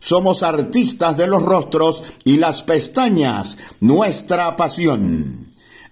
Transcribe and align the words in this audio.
somos 0.00 0.42
artistas 0.42 1.16
de 1.16 1.26
los 1.26 1.42
rostros 1.42 2.02
y 2.24 2.36
las 2.36 2.62
pestañas, 2.62 3.58
nuestra 3.80 4.56
pasión. 4.56 5.46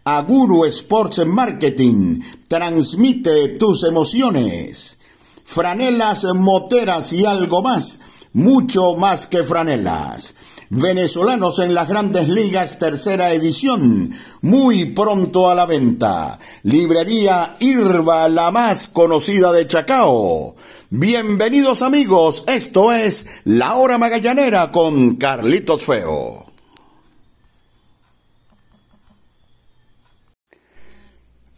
Aguru 0.04 0.64
Sports 0.66 1.26
Marketing 1.26 2.20
transmite 2.46 3.48
tus 3.58 3.82
emociones. 3.82 4.98
Franelas, 5.44 6.24
moteras 6.34 7.12
y 7.12 7.24
algo 7.24 7.60
más, 7.62 8.00
mucho 8.32 8.94
más 8.94 9.26
que 9.26 9.42
franelas. 9.42 10.34
Venezolanos 10.68 11.60
en 11.60 11.74
las 11.74 11.88
grandes 11.88 12.28
ligas, 12.28 12.78
tercera 12.78 13.32
edición, 13.32 14.12
muy 14.42 14.86
pronto 14.86 15.48
a 15.48 15.54
la 15.54 15.64
venta. 15.64 16.40
Librería 16.64 17.56
Irva, 17.60 18.28
la 18.28 18.50
más 18.50 18.88
conocida 18.88 19.52
de 19.52 19.68
Chacao. 19.68 20.56
Bienvenidos 20.90 21.82
amigos, 21.82 22.44
esto 22.46 22.92
es 22.92 23.26
La 23.42 23.74
Hora 23.74 23.98
Magallanera 23.98 24.70
con 24.70 25.16
Carlitos 25.16 25.82
Feo. 25.82 26.46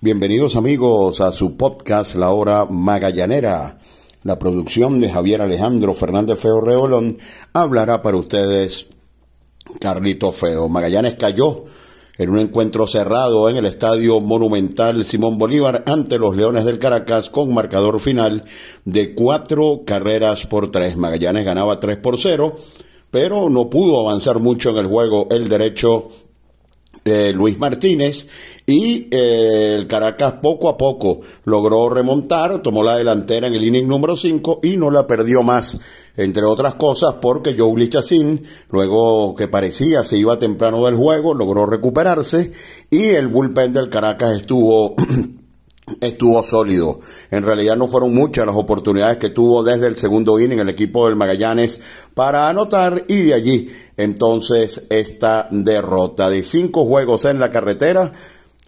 Bienvenidos 0.01 0.57
amigos 0.57 1.21
a 1.21 1.33
su 1.33 1.59
podcast 1.59 2.15
La 2.15 2.31
Hora 2.31 2.65
Magallanera. 2.65 3.79
La 4.23 4.39
producción 4.39 4.99
de 4.99 5.11
Javier 5.11 5.43
Alejandro 5.43 5.93
Fernández 5.93 6.41
Feo 6.41 6.63
Reolón 6.63 7.19
hablará 7.53 8.01
para 8.01 8.17
ustedes 8.17 8.87
Carlitos 9.79 10.37
Feo. 10.37 10.71
Magallanes 10.71 11.17
cayó 11.17 11.67
en 12.19 12.31
un 12.31 12.41
encuentro 12.41 12.87
cerrado 12.89 13.49
en 13.49 13.57
el 13.57 13.65
Estadio 13.65 14.21
Monumental 14.21 15.05
Simón 15.05 15.39
Bolívar 15.39 15.85
ante 15.87 16.19
los 16.19 16.37
Leones 16.37 16.65
del 16.65 16.81
Caracas 16.81 17.31
con 17.31 17.55
marcador 17.55 18.01
final 18.01 18.43
de 18.85 19.15
cuatro 19.15 19.83
carreras 19.87 20.45
por 20.47 20.73
tres. 20.73 20.97
Magallanes 20.97 21.45
ganaba 21.45 21.79
tres 21.79 21.97
por 21.97 22.19
cero, 22.19 22.57
pero 23.13 23.49
no 23.49 23.71
pudo 23.71 24.01
avanzar 24.01 24.41
mucho 24.41 24.71
en 24.71 24.79
el 24.79 24.87
juego 24.87 25.29
el 25.31 25.49
derecho 25.49 26.09
Luis 27.35 27.59
Martínez 27.59 28.29
y 28.67 29.09
eh, 29.11 29.77
el 29.79 29.87
Caracas 29.87 30.35
poco 30.43 30.69
a 30.69 30.77
poco 30.77 31.21
logró 31.45 31.89
remontar, 31.89 32.61
tomó 32.61 32.83
la 32.83 32.97
delantera 32.97 33.47
en 33.47 33.55
el 33.55 33.65
inning 33.65 33.89
número 33.89 34.17
5 34.17 34.61
y 34.63 34.77
no 34.77 34.91
la 34.91 35.07
perdió 35.07 35.43
más 35.43 35.79
entre 36.19 36.45
otras 36.45 36.75
cosas 36.75 37.15
porque 37.23 37.57
Joe 37.57 37.89
Chacín, 37.89 38.43
luego 38.71 39.35
que 39.37 39.49
parecía 39.49 40.03
se 40.03 40.19
iba 40.19 40.39
temprano 40.39 40.85
del 40.85 40.97
juego, 40.97 41.33
logró 41.33 41.65
recuperarse 41.65 42.53
y 42.91 43.05
el 43.05 43.29
bullpen 43.29 43.73
del 43.73 43.89
Caracas 43.89 44.37
estuvo 44.37 44.97
estuvo 46.01 46.43
sólido. 46.43 47.01
En 47.31 47.43
realidad 47.43 47.77
no 47.77 47.89
fueron 47.89 48.15
muchas 48.15 48.47
las 48.47 48.57
oportunidades 48.57 49.19
que 49.19 49.31
tuvo 49.31 49.63
desde 49.63 49.87
el 49.87 49.97
segundo 49.97 50.39
inning 50.39 50.59
el 50.59 50.69
equipo 50.69 51.07
del 51.07 51.17
Magallanes 51.17 51.81
para 52.15 52.49
anotar 52.49 53.05
y 53.09 53.23
de 53.23 53.35
allí 53.35 53.71
entonces 53.97 54.87
esta 54.91 55.49
derrota 55.51 56.31
de 56.31 56.43
cinco 56.43 56.85
juegos 56.85 57.25
en 57.25 57.39
la 57.39 57.51
carretera. 57.51 58.13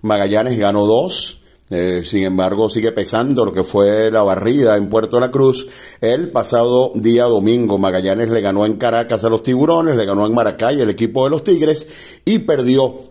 Magallanes 0.03 0.59
ganó 0.59 0.87
dos, 0.87 1.41
eh, 1.71 2.03
sin 2.05 2.25
embargo, 2.25 2.69
sigue 2.69 2.91
pesando 2.91 3.45
lo 3.45 3.53
que 3.53 3.63
fue 3.63 4.11
la 4.11 4.23
barrida 4.23 4.77
en 4.77 4.89
Puerto 4.89 5.21
La 5.21 5.31
Cruz. 5.31 5.69
El 6.01 6.31
pasado 6.31 6.91
día 6.97 7.25
domingo, 7.25 7.79
Magallanes 7.79 8.31
le 8.31 8.41
ganó 8.41 8.67
en 8.67 8.77
Caracas 8.77 9.23
a 9.23 9.29
los 9.29 9.45
Tiburones, 9.45 9.97
le 9.97 10.05
ganó 10.05 10.27
en 10.27 10.35
Maracay 10.35 10.81
el 10.81 10.91
equipo 10.91 11.25
de 11.25 11.31
los 11.31 11.45
Tigres 11.45 11.87
y 12.25 12.41
perdió 12.41 13.11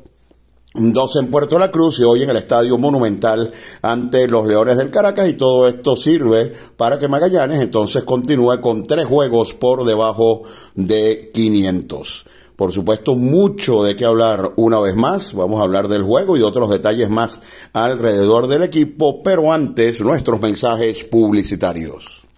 dos 0.73 1.15
en 1.15 1.31
Puerto 1.31 1.57
La 1.57 1.71
Cruz 1.71 1.99
y 1.99 2.03
hoy 2.03 2.23
en 2.23 2.29
el 2.29 2.37
Estadio 2.37 2.77
Monumental 2.77 3.51
ante 3.81 4.27
los 4.27 4.47
Leones 4.47 4.77
del 4.77 4.91
Caracas 4.91 5.27
y 5.27 5.33
todo 5.33 5.67
esto 5.67 5.95
sirve 5.95 6.53
para 6.77 6.99
que 6.99 7.07
Magallanes 7.07 7.61
entonces 7.61 8.03
continúe 8.03 8.61
con 8.61 8.83
tres 8.83 9.07
juegos 9.07 9.53
por 9.53 9.83
debajo 9.83 10.43
de 10.75 11.31
500. 11.33 12.25
Por 12.55 12.73
supuesto, 12.73 13.15
mucho 13.15 13.83
de 13.83 13.95
qué 13.95 14.03
hablar 14.05 14.51
una 14.57 14.81
vez 14.81 14.93
más. 14.93 15.33
Vamos 15.33 15.61
a 15.61 15.63
hablar 15.63 15.87
del 15.87 16.03
juego 16.03 16.35
y 16.35 16.41
otros 16.41 16.69
detalles 16.69 17.09
más 17.09 17.39
alrededor 17.71 18.47
del 18.47 18.63
equipo, 18.63 19.23
pero 19.23 19.53
antes 19.53 20.01
nuestros 20.01 20.41
mensajes 20.41 21.05
publicitarios. 21.05 22.28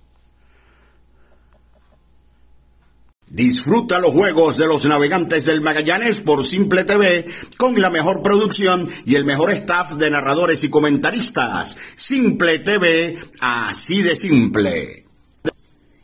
Disfruta 3.31 3.97
los 4.00 4.12
juegos 4.12 4.58
de 4.58 4.68
los 4.68 4.84
navegantes 4.84 5.46
del 5.46 5.62
Magallanes 5.62 6.19
por 6.19 6.46
Simple 6.50 6.84
TV 6.84 7.25
con 7.58 7.80
la 7.80 7.90
mejor 7.90 8.22
producción 8.22 8.90
y 9.06 9.16
el 9.16 9.24
mejor 9.24 9.52
staff 9.52 9.94
de 9.94 10.09
narradores 10.09 10.62
y 10.66 10.69
comentaristas. 10.69 11.78
Simple 11.96 12.59
TV, 12.59 13.18
así 13.40 14.03
de 14.03 14.18
simple. 14.18 15.06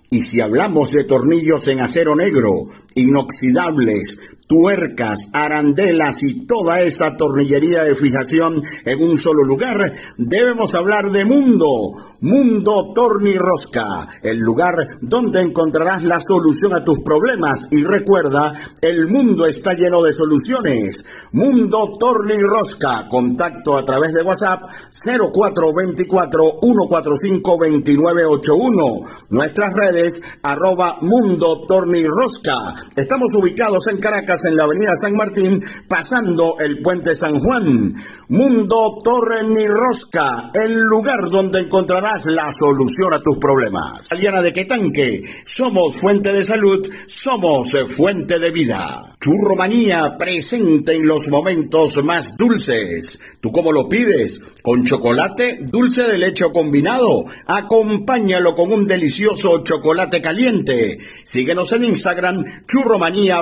Y 0.09 0.23
si 0.23 0.39
hablamos 0.39 0.91
de 0.91 1.03
tornillos 1.03 1.67
en 1.67 1.81
acero 1.81 2.15
negro, 2.15 2.69
inoxidables, 2.95 4.17
tuercas, 4.47 5.27
arandelas 5.33 6.23
y 6.23 6.45
toda 6.45 6.81
esa 6.81 7.17
tornillería 7.17 7.83
de 7.83 7.95
fijación 7.95 8.63
en 8.85 9.03
un 9.03 9.17
solo 9.17 9.43
lugar, 9.43 9.91
debemos 10.17 10.73
hablar 10.73 11.11
de 11.11 11.25
Mundo, 11.25 11.91
Mundo 12.21 12.93
Tornirrosca, 12.95 14.07
el 14.23 14.39
lugar 14.39 14.73
donde 15.01 15.41
encontrarás 15.41 16.03
la 16.03 16.21
solución 16.21 16.73
a 16.73 16.83
tus 16.83 17.01
problemas 17.01 17.67
y 17.71 17.83
recuerda, 17.83 18.53
el 18.81 19.07
mundo 19.07 19.45
está 19.45 19.73
lleno 19.73 20.01
de 20.01 20.13
soluciones. 20.13 21.05
Mundo 21.33 21.97
Tornirrosca, 21.99 23.07
contacto 23.09 23.77
a 23.77 23.83
través 23.83 24.13
de 24.13 24.23
WhatsApp 24.23 24.63
0424 24.91 26.59
145 26.61 27.57
2981, 27.57 28.85
nuestras 29.29 29.73
redes 29.73 30.21
arroba 30.41 30.97
Mundo 31.01 31.65
Tornirrosca. 31.67 32.73
Estamos 32.95 33.33
ubicados 33.35 33.87
en 33.87 33.99
Caracas 33.99 34.36
En 34.45 34.55
la 34.55 34.63
Avenida 34.65 34.95
San 34.95 35.13
Martín, 35.13 35.63
pasando 35.87 36.57
el 36.59 36.81
Puente 36.81 37.15
San 37.15 37.39
Juan. 37.39 37.95
Mundo 38.29 38.99
Torre 39.03 39.43
Ni 39.43 39.65
Rosca, 39.65 40.51
el 40.53 40.79
lugar 40.81 41.29
donde 41.31 41.61
encontrarás 41.61 42.25
la 42.25 42.51
solución 42.51 43.13
a 43.13 43.21
tus 43.21 43.37
problemas. 43.37 44.05
Aliana 44.11 44.41
de 44.41 44.51
Quetanque, 44.51 45.23
somos 45.45 45.95
fuente 45.95 46.33
de 46.33 46.45
salud, 46.45 46.85
somos 47.07 47.69
fuente 47.95 48.37
de 48.37 48.51
vida. 48.51 49.15
Churromanía 49.19 50.15
presente 50.17 50.93
en 50.93 51.07
los 51.07 51.27
momentos 51.29 52.03
más 52.03 52.35
dulces. 52.37 53.19
¿Tú 53.41 53.51
cómo 53.51 53.71
lo 53.71 53.89
pides? 53.89 54.39
¿Con 54.61 54.85
chocolate, 54.85 55.59
dulce 55.61 56.03
de 56.03 56.17
leche 56.17 56.43
o 56.43 56.53
combinado? 56.53 57.25
Acompáñalo 57.47 58.53
con 58.55 58.71
un 58.71 58.85
delicioso 58.85 59.63
chocolate 59.63 60.21
caliente. 60.21 60.99
Síguenos 61.23 61.71
en 61.73 61.85
Instagram, 61.85 62.43
Churromanía 62.67 63.41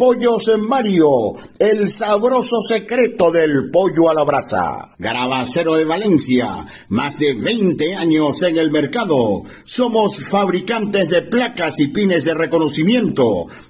Pollos 0.00 0.50
Mario, 0.66 1.34
el 1.58 1.86
sabroso 1.90 2.62
secreto 2.62 3.30
del 3.30 3.70
pollo 3.70 4.08
a 4.08 4.14
la 4.14 4.24
brasa. 4.24 4.94
Grabacero 4.98 5.74
de 5.74 5.84
Valencia, 5.84 6.66
más 6.88 7.18
de 7.18 7.34
20 7.34 7.96
años 7.96 8.42
en 8.42 8.56
el 8.56 8.70
mercado. 8.70 9.42
Somos 9.62 10.18
fabricantes 10.26 11.10
de 11.10 11.20
placas 11.20 11.78
y 11.80 11.88
pines 11.88 12.24
de 12.24 12.32
reconocimiento, 12.32 13.46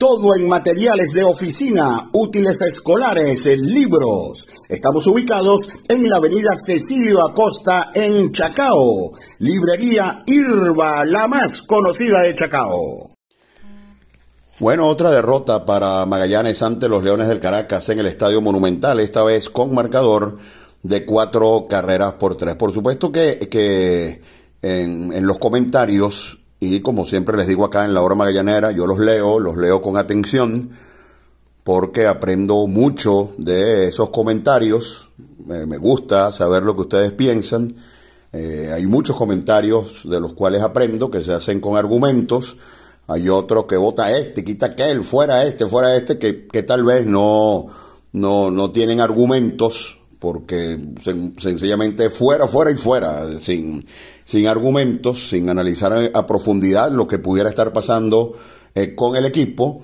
Todo 0.00 0.34
en 0.34 0.48
materiales 0.48 1.12
de 1.12 1.22
oficina, 1.24 2.08
útiles 2.14 2.62
escolares, 2.62 3.44
libros. 3.44 4.48
Estamos 4.66 5.06
ubicados 5.06 5.68
en 5.86 6.08
la 6.08 6.16
avenida 6.16 6.52
Cecilio 6.56 7.22
Acosta 7.22 7.90
en 7.92 8.32
Chacao. 8.32 9.12
Librería 9.40 10.22
Irba, 10.24 11.04
la 11.04 11.28
más 11.28 11.60
conocida 11.60 12.22
de 12.22 12.34
Chacao. 12.34 13.10
Bueno, 14.58 14.86
otra 14.86 15.10
derrota 15.10 15.66
para 15.66 16.06
Magallanes 16.06 16.62
ante 16.62 16.88
los 16.88 17.04
Leones 17.04 17.28
del 17.28 17.38
Caracas 17.38 17.86
en 17.90 17.98
el 17.98 18.06
Estadio 18.06 18.40
Monumental, 18.40 19.00
esta 19.00 19.22
vez 19.22 19.50
con 19.50 19.74
marcador 19.74 20.38
de 20.82 21.04
cuatro 21.04 21.66
carreras 21.68 22.14
por 22.14 22.38
tres. 22.38 22.56
Por 22.56 22.72
supuesto 22.72 23.12
que, 23.12 24.22
en 24.62 25.26
los 25.26 25.36
comentarios 25.36 26.39
y 26.60 26.80
como 26.80 27.06
siempre 27.06 27.38
les 27.38 27.48
digo 27.48 27.64
acá 27.64 27.86
en 27.86 27.94
la 27.94 28.02
hora 28.02 28.14
magallanera, 28.14 28.70
yo 28.70 28.86
los 28.86 28.98
leo, 28.98 29.40
los 29.40 29.56
leo 29.56 29.80
con 29.80 29.96
atención, 29.96 30.70
porque 31.64 32.06
aprendo 32.06 32.66
mucho 32.66 33.30
de 33.38 33.88
esos 33.88 34.10
comentarios. 34.10 35.08
me 35.46 35.78
gusta 35.78 36.30
saber 36.32 36.62
lo 36.62 36.74
que 36.74 36.82
ustedes 36.82 37.12
piensan. 37.12 37.74
Eh, 38.32 38.70
hay 38.72 38.86
muchos 38.86 39.16
comentarios 39.16 40.02
de 40.04 40.20
los 40.20 40.34
cuales 40.34 40.62
aprendo 40.62 41.10
que 41.10 41.22
se 41.22 41.32
hacen 41.32 41.60
con 41.60 41.78
argumentos. 41.78 42.56
Hay 43.06 43.28
otro 43.30 43.66
que 43.66 43.76
vota 43.76 44.16
este, 44.16 44.44
quita 44.44 44.66
aquel, 44.66 45.02
fuera 45.02 45.44
este, 45.44 45.66
fuera 45.66 45.96
este, 45.96 46.18
que, 46.18 46.46
que 46.46 46.62
tal 46.62 46.84
vez 46.84 47.06
no, 47.06 47.68
no, 48.12 48.50
no 48.50 48.70
tienen 48.70 49.00
argumentos 49.00 49.99
porque 50.20 50.78
sencillamente 51.38 52.10
fuera, 52.10 52.46
fuera 52.46 52.70
y 52.70 52.76
fuera, 52.76 53.26
sin, 53.40 53.84
sin 54.22 54.46
argumentos, 54.46 55.28
sin 55.30 55.48
analizar 55.48 56.10
a, 56.12 56.26
profundidad 56.26 56.92
lo 56.92 57.08
que 57.08 57.18
pudiera 57.18 57.48
estar 57.48 57.72
pasando 57.72 58.34
eh, 58.74 58.94
con 58.94 59.16
el 59.16 59.24
equipo. 59.24 59.80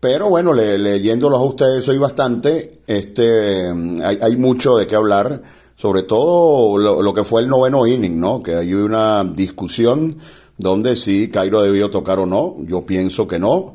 Pero 0.00 0.30
bueno, 0.30 0.52
leyéndolos 0.54 1.38
a 1.38 1.44
ustedes 1.44 1.84
soy 1.84 1.98
bastante, 1.98 2.80
este, 2.86 3.68
hay, 4.02 4.18
hay 4.20 4.36
mucho 4.36 4.76
de 4.76 4.86
qué 4.86 4.96
hablar, 4.96 5.42
sobre 5.76 6.02
todo 6.02 6.78
lo, 6.78 7.02
lo, 7.02 7.14
que 7.14 7.24
fue 7.24 7.42
el 7.42 7.48
noveno 7.48 7.86
inning, 7.86 8.18
¿no? 8.18 8.42
Que 8.42 8.54
hay 8.54 8.72
una 8.72 9.22
discusión 9.24 10.16
donde 10.56 10.96
si 10.96 11.30
Cairo 11.30 11.62
debió 11.62 11.90
tocar 11.90 12.18
o 12.18 12.26
no, 12.26 12.56
yo 12.60 12.86
pienso 12.86 13.26
que 13.26 13.38
no. 13.38 13.74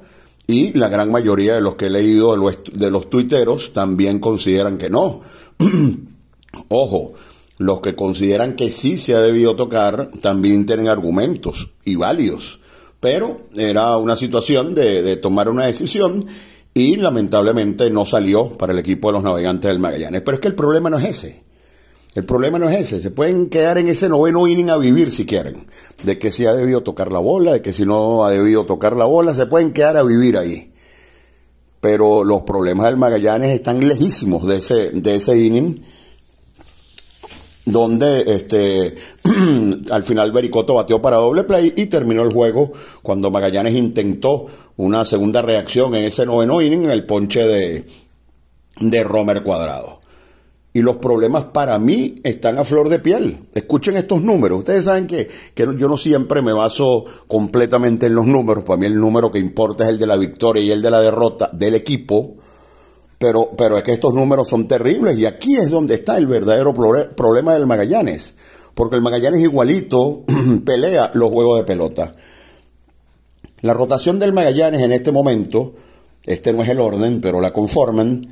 Y 0.50 0.74
la 0.74 0.90
gran 0.90 1.12
mayoría 1.12 1.54
de 1.54 1.62
los 1.62 1.76
que 1.76 1.86
he 1.86 1.90
leído 1.92 2.32
de 2.32 2.40
los, 2.40 2.58
de 2.74 2.90
los 2.90 3.08
tuiteros 3.08 3.72
también 3.72 4.18
consideran 4.18 4.80
que 4.80 4.90
no. 4.90 5.22
Ojo, 6.70 7.14
los 7.60 7.82
que 7.82 7.94
consideran 7.96 8.56
que 8.56 8.72
sí 8.72 8.98
se 8.98 9.14
ha 9.14 9.22
debido 9.22 9.56
tocar 9.56 10.10
también 10.22 10.66
tienen 10.66 10.88
argumentos 10.88 11.70
y 11.86 11.98
válidos. 11.98 12.62
Pero 13.00 13.42
era 13.56 13.96
una 13.98 14.16
situación 14.16 14.74
de, 14.74 15.04
de 15.04 15.18
tomar 15.18 15.50
una 15.50 15.68
decisión 15.68 16.26
y 16.74 16.96
lamentablemente 16.96 17.92
no 17.92 18.08
salió 18.08 18.50
para 18.50 18.74
el 18.74 18.80
equipo 18.80 19.10
de 19.10 19.14
los 19.14 19.24
navegantes 19.24 19.70
del 19.70 19.78
Magallanes. 19.78 20.24
Pero 20.24 20.34
es 20.34 20.42
que 20.42 20.48
el 20.48 20.56
problema 20.56 20.90
no 20.90 20.98
es 20.98 21.06
ese. 21.06 21.44
El 22.16 22.26
problema 22.26 22.58
no 22.58 22.70
es 22.70 22.80
ese. 22.80 23.00
Se 23.00 23.12
pueden 23.12 23.50
quedar 23.50 23.78
en 23.78 23.88
ese 23.88 24.10
noveno 24.10 24.48
inning 24.48 24.70
a 24.70 24.78
vivir 24.78 25.12
si 25.12 25.26
quieren. 25.26 25.68
De 26.04 26.18
que 26.18 26.32
si 26.32 26.46
ha 26.46 26.54
debido 26.54 26.82
tocar 26.82 27.12
la 27.12 27.20
bola, 27.20 27.54
de 27.54 27.62
que 27.62 27.74
si 27.74 27.86
no 27.86 28.26
ha 28.26 28.32
debido 28.32 28.66
tocar 28.66 28.96
la 28.96 29.06
bola, 29.06 29.34
se 29.34 29.46
pueden 29.46 29.74
quedar 29.74 29.98
a 29.98 30.04
vivir 30.04 30.38
ahí. 30.38 30.74
Pero 31.82 32.24
los 32.24 32.42
problemas 32.42 32.88
del 32.88 32.98
Magallanes 32.98 33.50
están 33.50 33.88
lejísimos 33.88 34.48
de 34.48 34.58
ese, 34.58 34.90
de 34.92 35.16
ese 35.16 35.38
inning 35.38 35.82
donde 37.66 38.24
este 38.28 38.96
al 39.92 40.04
final 40.04 40.32
Bericoto 40.32 40.76
batió 40.76 41.02
para 41.02 41.18
doble 41.18 41.44
play 41.44 41.74
y 41.76 41.86
terminó 41.86 42.24
el 42.24 42.34
juego 42.34 42.72
cuando 43.02 43.32
Magallanes 43.32 43.76
intentó 43.76 44.48
una 44.78 45.06
segunda 45.06 45.42
reacción 45.42 45.96
en 45.96 46.06
ese 46.06 46.26
noveno 46.26 46.62
inning 46.62 46.86
en 46.86 46.92
el 46.92 47.06
ponche 47.06 47.46
de, 47.46 47.86
de 48.80 49.04
Romer 49.04 49.44
Cuadrado. 49.44 49.99
Y 50.72 50.82
los 50.82 50.98
problemas 50.98 51.46
para 51.46 51.80
mí 51.80 52.22
están 52.24 52.60
a 52.60 52.64
flor 52.64 52.90
de 52.90 53.00
piel. 53.00 53.48
Escuchen 53.56 53.98
estos 53.98 54.22
números. 54.22 54.60
Ustedes 54.60 54.86
saben 54.86 55.08
que, 55.08 55.28
que 55.56 55.64
yo 55.78 55.88
no 55.88 55.98
siempre 55.98 56.42
me 56.42 56.54
baso 56.54 57.06
completamente 57.28 58.06
en 58.06 58.16
los 58.16 58.28
números. 58.28 58.64
Para 58.64 58.78
mí 58.78 58.86
el 58.86 59.00
número 59.00 59.32
que 59.32 59.40
importa 59.40 59.84
es 59.86 59.90
el 59.90 60.00
de 60.00 60.08
la 60.08 60.16
victoria 60.16 60.62
y 60.62 60.72
el 60.72 60.82
de 60.82 60.92
la 60.92 61.02
derrota 61.02 61.50
del 61.52 61.76
equipo 61.76 62.36
pero, 63.20 63.52
pero 63.56 63.78
es 63.78 63.84
que 63.84 63.92
estos 63.92 64.14
números 64.14 64.48
son 64.48 64.66
terribles 64.66 65.20
y 65.20 65.26
aquí 65.26 65.58
es 65.58 65.70
donde 65.70 65.96
está 65.96 66.18
el 66.18 66.26
verdadero 66.26 66.74
problema 66.74 67.54
del 67.54 67.68
Magallanes. 67.68 68.36
Porque 68.74 68.96
el 68.96 69.02
Magallanes 69.02 69.42
igualito 69.42 70.24
pelea 70.66 71.12
los 71.14 71.30
juegos 71.30 71.60
de 71.60 71.66
pelota. 71.66 72.16
La 73.60 73.74
rotación 73.74 74.20
del 74.20 74.32
Magallanes 74.32 74.82
en 74.82 74.94
este 74.94 75.12
momento, 75.12 75.76
este 76.26 76.54
no 76.54 76.64
es 76.64 76.70
el 76.70 76.80
orden, 76.80 77.20
pero 77.20 77.42
la 77.42 77.52
conforman 77.52 78.26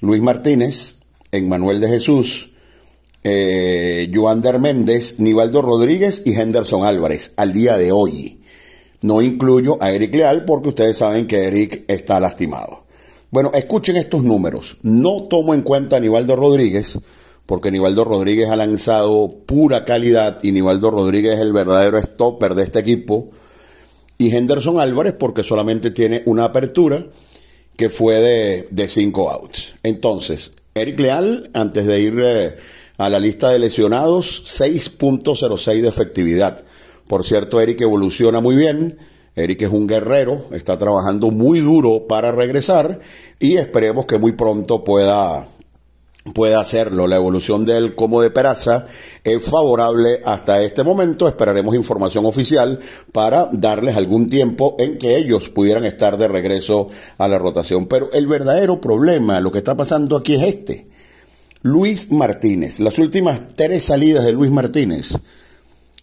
Luis 0.00 0.22
Martínez, 0.22 1.00
Emmanuel 1.36 1.80
de 1.80 1.88
Jesús, 1.88 2.50
eh, 3.22 4.10
Joander 4.12 4.58
Méndez, 4.58 5.18
Nivaldo 5.18 5.62
Rodríguez 5.62 6.22
y 6.24 6.34
Henderson 6.34 6.84
Álvarez 6.84 7.32
al 7.36 7.52
día 7.52 7.76
de 7.76 7.90
hoy. 7.90 8.40
No 9.00 9.20
incluyo 9.22 9.76
a 9.82 9.92
Eric 9.92 10.14
Leal 10.14 10.44
porque 10.44 10.68
ustedes 10.68 10.98
saben 10.98 11.26
que 11.26 11.44
Eric 11.44 11.84
está 11.88 12.20
lastimado. 12.20 12.84
Bueno, 13.30 13.50
escuchen 13.52 13.96
estos 13.96 14.22
números. 14.22 14.76
No 14.82 15.24
tomo 15.24 15.54
en 15.54 15.62
cuenta 15.62 15.96
a 15.96 16.00
Nivaldo 16.00 16.36
Rodríguez, 16.36 16.98
porque 17.46 17.70
Nivaldo 17.70 18.04
Rodríguez 18.04 18.48
ha 18.48 18.56
lanzado 18.56 19.28
pura 19.44 19.84
calidad 19.84 20.38
y 20.42 20.52
Nivaldo 20.52 20.90
Rodríguez 20.90 21.34
es 21.34 21.40
el 21.40 21.52
verdadero 21.52 22.00
stopper 22.00 22.54
de 22.54 22.62
este 22.62 22.78
equipo. 22.78 23.30
Y 24.18 24.34
Henderson 24.34 24.78
Álvarez, 24.78 25.14
porque 25.18 25.42
solamente 25.42 25.90
tiene 25.90 26.22
una 26.26 26.44
apertura 26.44 27.04
que 27.76 27.90
fue 27.90 28.20
de, 28.20 28.68
de 28.70 28.88
cinco 28.88 29.30
outs. 29.30 29.74
Entonces, 29.82 30.52
Eric 30.74 31.00
Leal, 31.00 31.50
antes 31.54 31.86
de 31.86 32.00
ir 32.00 32.14
eh, 32.18 32.56
a 32.98 33.08
la 33.08 33.20
lista 33.20 33.50
de 33.50 33.58
lesionados, 33.58 34.44
6.06 34.60 35.82
de 35.82 35.88
efectividad. 35.88 36.60
Por 37.06 37.24
cierto, 37.24 37.60
Eric 37.60 37.80
evoluciona 37.80 38.40
muy 38.40 38.56
bien 38.56 38.98
Eric 39.36 39.62
es 39.62 39.70
un 39.70 39.88
guerrero, 39.88 40.44
está 40.52 40.78
trabajando 40.78 41.30
muy 41.32 41.58
duro 41.58 42.06
para 42.06 42.30
regresar 42.30 43.00
y 43.40 43.56
esperemos 43.56 44.06
que 44.06 44.18
muy 44.18 44.32
pronto 44.32 44.84
pueda, 44.84 45.48
pueda 46.32 46.60
hacerlo. 46.60 47.06
La 47.06 47.16
evolución 47.16 47.64
de 47.64 47.76
él 47.76 47.94
como 47.94 48.22
de 48.22 48.30
Peraza 48.30 48.86
es 49.22 49.44
favorable 49.44 50.20
hasta 50.24 50.62
este 50.62 50.82
momento. 50.82 51.28
Esperaremos 51.28 51.74
información 51.74 52.24
oficial 52.24 52.80
para 53.12 53.48
darles 53.52 53.96
algún 53.96 54.28
tiempo 54.28 54.76
en 54.78 54.98
que 54.98 55.16
ellos 55.16 55.50
pudieran 55.50 55.84
estar 55.84 56.16
de 56.16 56.28
regreso 56.28 56.88
a 57.18 57.28
la 57.28 57.38
rotación. 57.38 57.86
Pero 57.86 58.10
el 58.12 58.26
verdadero 58.26 58.80
problema, 58.80 59.40
lo 59.40 59.52
que 59.52 59.58
está 59.58 59.76
pasando 59.76 60.16
aquí 60.16 60.34
es 60.34 60.42
este. 60.42 60.86
Luis 61.62 62.10
Martínez, 62.10 62.80
las 62.80 62.98
últimas 62.98 63.40
tres 63.54 63.84
salidas 63.84 64.24
de 64.24 64.32
Luis 64.32 64.50
Martínez 64.50 65.18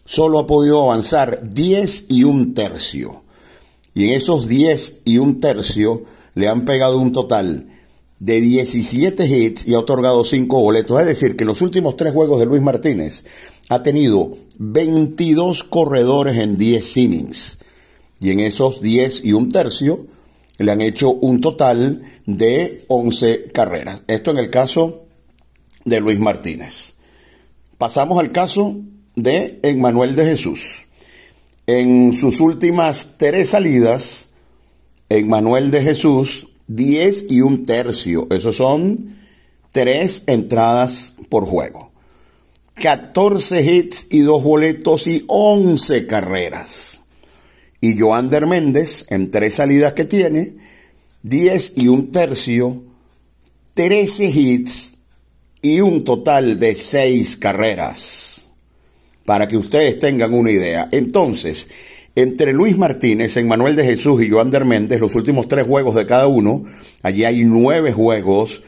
solo 0.05 0.39
ha 0.39 0.47
podido 0.47 0.83
avanzar 0.83 1.39
10 1.43 2.05
y 2.09 2.23
un 2.23 2.53
tercio. 2.53 3.23
Y 3.93 4.07
en 4.07 4.13
esos 4.13 4.47
10 4.47 5.01
y 5.05 5.17
un 5.17 5.39
tercio 5.39 6.03
le 6.33 6.47
han 6.47 6.65
pegado 6.65 6.97
un 6.97 7.11
total 7.11 7.70
de 8.21 8.39
17 8.39 9.25
hits 9.25 9.67
y 9.67 9.73
ha 9.73 9.79
otorgado 9.79 10.23
5 10.23 10.61
boletos. 10.61 10.99
Es 11.01 11.07
decir, 11.07 11.35
que 11.35 11.43
en 11.43 11.47
los 11.47 11.61
últimos 11.63 11.97
tres 11.97 12.13
juegos 12.13 12.39
de 12.39 12.45
Luis 12.45 12.61
Martínez 12.61 13.25
ha 13.67 13.81
tenido 13.81 14.37
22 14.59 15.63
corredores 15.63 16.37
en 16.37 16.55
10 16.55 16.97
innings. 16.97 17.57
Y 18.19 18.29
en 18.29 18.41
esos 18.41 18.79
10 18.79 19.25
y 19.25 19.33
un 19.33 19.51
tercio 19.51 20.05
le 20.59 20.71
han 20.71 20.81
hecho 20.81 21.11
un 21.13 21.41
total 21.41 22.03
de 22.27 22.83
11 22.89 23.51
carreras. 23.51 24.03
Esto 24.07 24.29
en 24.29 24.37
el 24.37 24.51
caso 24.51 25.05
de 25.83 25.99
Luis 25.99 26.19
Martínez. 26.19 26.93
Pasamos 27.79 28.19
al 28.19 28.31
caso 28.31 28.77
de 29.15 29.59
Emmanuel 29.63 30.15
de 30.15 30.25
Jesús. 30.25 30.85
En 31.65 32.13
sus 32.13 32.39
últimas 32.39 33.15
tres 33.17 33.49
salidas, 33.49 34.29
Emmanuel 35.09 35.71
de 35.71 35.81
Jesús, 35.81 36.50
10 36.75 37.25
y 37.29 37.41
un 37.41 37.65
tercio. 37.65 38.27
Esos 38.31 38.55
son 38.55 39.17
tres 39.71 40.23
entradas 40.27 41.15
por 41.29 41.45
juego. 41.45 41.91
14 42.75 43.61
hits 43.61 44.07
y 44.09 44.19
dos 44.19 44.43
boletos 44.43 45.07
y 45.07 45.23
11 45.27 46.07
carreras. 46.07 46.99
Y 47.81 47.99
Joander 47.99 48.47
Méndez, 48.47 49.05
en 49.09 49.29
tres 49.29 49.55
salidas 49.55 49.93
que 49.93 50.05
tiene, 50.05 50.53
10 51.23 51.73
y 51.77 51.87
un 51.87 52.11
tercio, 52.11 52.83
13 53.73 54.25
hits 54.25 54.97
y 55.61 55.81
un 55.81 56.03
total 56.03 56.57
de 56.57 56.75
6 56.75 57.35
carreras 57.37 58.51
para 59.25 59.47
que 59.47 59.57
ustedes 59.57 59.99
tengan 59.99 60.33
una 60.33 60.51
idea. 60.51 60.89
Entonces, 60.91 61.69
entre 62.15 62.53
Luis 62.53 62.77
Martínez, 62.77 63.41
Manuel 63.43 63.75
de 63.75 63.85
Jesús 63.85 64.21
y 64.23 64.29
Joander 64.29 64.65
Méndez, 64.65 64.99
los 64.99 65.15
últimos 65.15 65.47
tres 65.47 65.65
juegos 65.65 65.95
de 65.95 66.05
cada 66.05 66.27
uno, 66.27 66.65
allí 67.03 67.23
hay 67.23 67.43
nueve 67.43 67.93
juegos, 67.93 68.63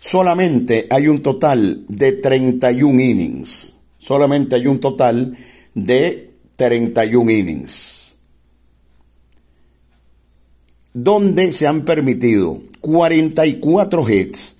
solamente 0.00 0.86
hay 0.90 1.08
un 1.08 1.22
total 1.22 1.84
de 1.88 2.12
31 2.12 3.00
innings. 3.00 3.78
Solamente 3.98 4.56
hay 4.56 4.66
un 4.66 4.80
total 4.80 5.36
de 5.74 6.34
31 6.56 7.30
innings. 7.30 8.18
Donde 10.92 11.52
se 11.52 11.66
han 11.66 11.84
permitido 11.84 12.60
44 12.80 14.10
hits, 14.10 14.56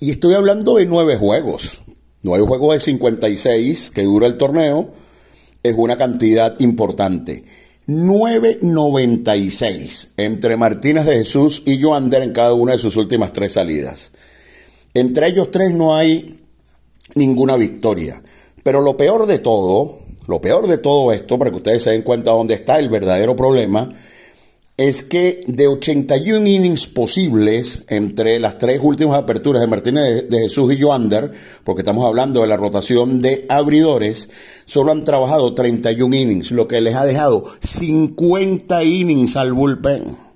Y 0.00 0.10
estoy 0.10 0.34
hablando 0.34 0.76
de 0.76 0.84
nueve 0.86 1.16
juegos. 1.16 1.80
Nueve 2.22 2.46
juegos 2.46 2.74
de 2.74 2.80
56 2.80 3.90
que 3.90 4.02
dura 4.02 4.26
el 4.26 4.36
torneo 4.36 4.90
es 5.62 5.74
una 5.76 5.96
cantidad 5.96 6.58
importante. 6.60 7.44
9.96 7.88 10.10
entre 10.18 10.56
Martínez 10.56 11.06
de 11.06 11.16
Jesús 11.16 11.62
y 11.64 11.82
Joander 11.82 12.22
en 12.22 12.32
cada 12.32 12.52
una 12.54 12.72
de 12.72 12.78
sus 12.78 12.96
últimas 12.96 13.32
tres 13.32 13.54
salidas. 13.54 14.12
Entre 14.94 15.26
ellos 15.28 15.50
tres 15.50 15.74
no 15.74 15.96
hay 15.96 16.38
ninguna 17.14 17.56
victoria. 17.56 18.22
Pero 18.62 18.82
lo 18.82 18.96
peor 18.96 19.26
de 19.26 19.38
todo, 19.38 20.00
lo 20.28 20.40
peor 20.40 20.68
de 20.68 20.78
todo 20.78 21.10
esto, 21.10 21.38
para 21.38 21.50
que 21.50 21.56
ustedes 21.56 21.82
se 21.82 21.90
den 21.90 22.02
cuenta 22.02 22.32
dónde 22.32 22.54
está 22.54 22.78
el 22.78 22.90
verdadero 22.90 23.34
problema, 23.34 23.94
es 24.76 25.02
que 25.02 25.40
de 25.46 25.66
81 25.66 26.46
innings 26.46 26.86
posibles 26.86 27.84
entre 27.88 28.38
las 28.38 28.58
tres 28.58 28.78
últimas 28.80 29.18
aperturas 29.18 29.60
de 29.62 29.66
Martínez 29.66 30.28
de, 30.28 30.38
Jesús 30.40 30.72
y 30.72 30.80
Joander, 30.80 31.32
porque 31.64 31.80
estamos 31.80 32.04
hablando 32.04 32.42
de 32.42 32.46
la 32.46 32.58
rotación 32.58 33.22
de 33.22 33.46
abridores, 33.48 34.30
solo 34.66 34.92
han 34.92 35.02
trabajado 35.02 35.54
31 35.54 36.14
innings, 36.14 36.50
lo 36.50 36.68
que 36.68 36.82
les 36.82 36.94
ha 36.94 37.06
dejado 37.06 37.44
50 37.60 38.84
innings 38.84 39.34
al 39.34 39.54
bullpen. 39.54 40.27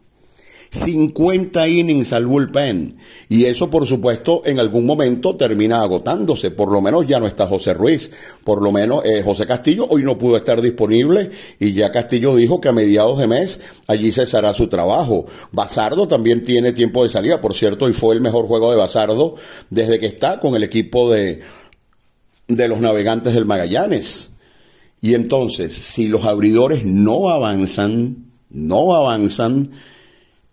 50 0.72 1.68
innings 1.68 2.14
al 2.14 2.26
bullpen. 2.26 2.96
Y 3.28 3.44
eso, 3.44 3.68
por 3.68 3.86
supuesto, 3.86 4.40
en 4.46 4.58
algún 4.58 4.86
momento 4.86 5.36
termina 5.36 5.82
agotándose. 5.82 6.50
Por 6.50 6.72
lo 6.72 6.80
menos 6.80 7.06
ya 7.06 7.20
no 7.20 7.26
está 7.26 7.46
José 7.46 7.74
Ruiz. 7.74 8.10
Por 8.42 8.62
lo 8.62 8.72
menos 8.72 9.04
eh, 9.04 9.22
José 9.22 9.46
Castillo 9.46 9.86
hoy 9.90 10.02
no 10.02 10.16
pudo 10.16 10.36
estar 10.36 10.62
disponible 10.62 11.30
y 11.60 11.74
ya 11.74 11.92
Castillo 11.92 12.34
dijo 12.36 12.58
que 12.58 12.70
a 12.70 12.72
mediados 12.72 13.18
de 13.18 13.26
mes 13.26 13.60
allí 13.86 14.12
cesará 14.12 14.54
su 14.54 14.68
trabajo. 14.68 15.26
Basardo 15.52 16.08
también 16.08 16.42
tiene 16.42 16.72
tiempo 16.72 17.02
de 17.02 17.10
salida. 17.10 17.42
Por 17.42 17.54
cierto, 17.54 17.86
y 17.86 17.92
fue 17.92 18.14
el 18.14 18.22
mejor 18.22 18.46
juego 18.46 18.70
de 18.70 18.78
Basardo 18.78 19.34
desde 19.68 20.00
que 20.00 20.06
está 20.06 20.40
con 20.40 20.56
el 20.56 20.62
equipo 20.62 21.12
de, 21.12 21.42
de 22.48 22.68
los 22.68 22.80
navegantes 22.80 23.34
del 23.34 23.44
Magallanes. 23.44 24.30
Y 25.02 25.14
entonces, 25.14 25.74
si 25.74 26.08
los 26.08 26.24
abridores 26.24 26.86
no 26.86 27.28
avanzan, 27.28 28.24
no 28.48 28.94
avanzan, 28.94 29.72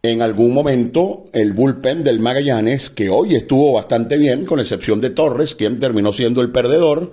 en 0.01 0.21
algún 0.21 0.53
momento 0.53 1.25
el 1.33 1.53
bullpen 1.53 2.03
del 2.03 2.19
Magallanes, 2.19 2.89
que 2.89 3.09
hoy 3.09 3.35
estuvo 3.35 3.73
bastante 3.73 4.17
bien, 4.17 4.45
con 4.45 4.59
excepción 4.59 5.01
de 5.01 5.09
Torres, 5.09 5.55
quien 5.55 5.79
terminó 5.79 6.13
siendo 6.13 6.41
el 6.41 6.51
perdedor, 6.51 7.11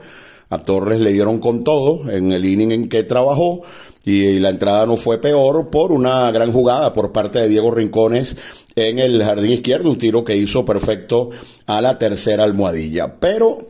a 0.49 0.63
Torres 0.63 1.01
le 1.01 1.13
dieron 1.13 1.41
con 1.41 1.65
todo 1.65 2.09
en 2.09 2.31
el 2.31 2.45
inning 2.45 2.71
en 2.71 2.89
que 2.89 3.03
trabajó 3.03 3.63
y 4.05 4.39
la 4.39 4.51
entrada 4.51 4.87
no 4.87 4.97
fue 4.97 5.21
peor 5.21 5.69
por 5.71 5.91
una 5.91 6.31
gran 6.31 6.53
jugada 6.53 6.93
por 6.93 7.11
parte 7.11 7.41
de 7.41 7.49
Diego 7.49 7.73
Rincones 7.73 8.37
en 8.77 9.01
el 9.01 9.25
jardín 9.25 9.51
izquierdo, 9.51 9.91
un 9.91 9.99
tiro 9.99 10.23
que 10.25 10.37
hizo 10.37 10.65
perfecto 10.65 11.31
a 11.67 11.81
la 11.81 11.99
tercera 11.99 12.45
almohadilla. 12.45 13.19
Pero 13.19 13.67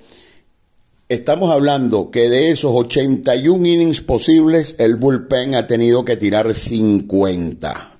estamos 1.08 1.50
hablando 1.50 2.10
que 2.10 2.28
de 2.28 2.50
esos 2.50 2.72
81 2.74 3.66
innings 3.66 4.02
posibles, 4.02 4.76
el 4.78 4.96
bullpen 4.96 5.54
ha 5.54 5.66
tenido 5.66 6.04
que 6.04 6.18
tirar 6.18 6.52
50. 6.52 7.95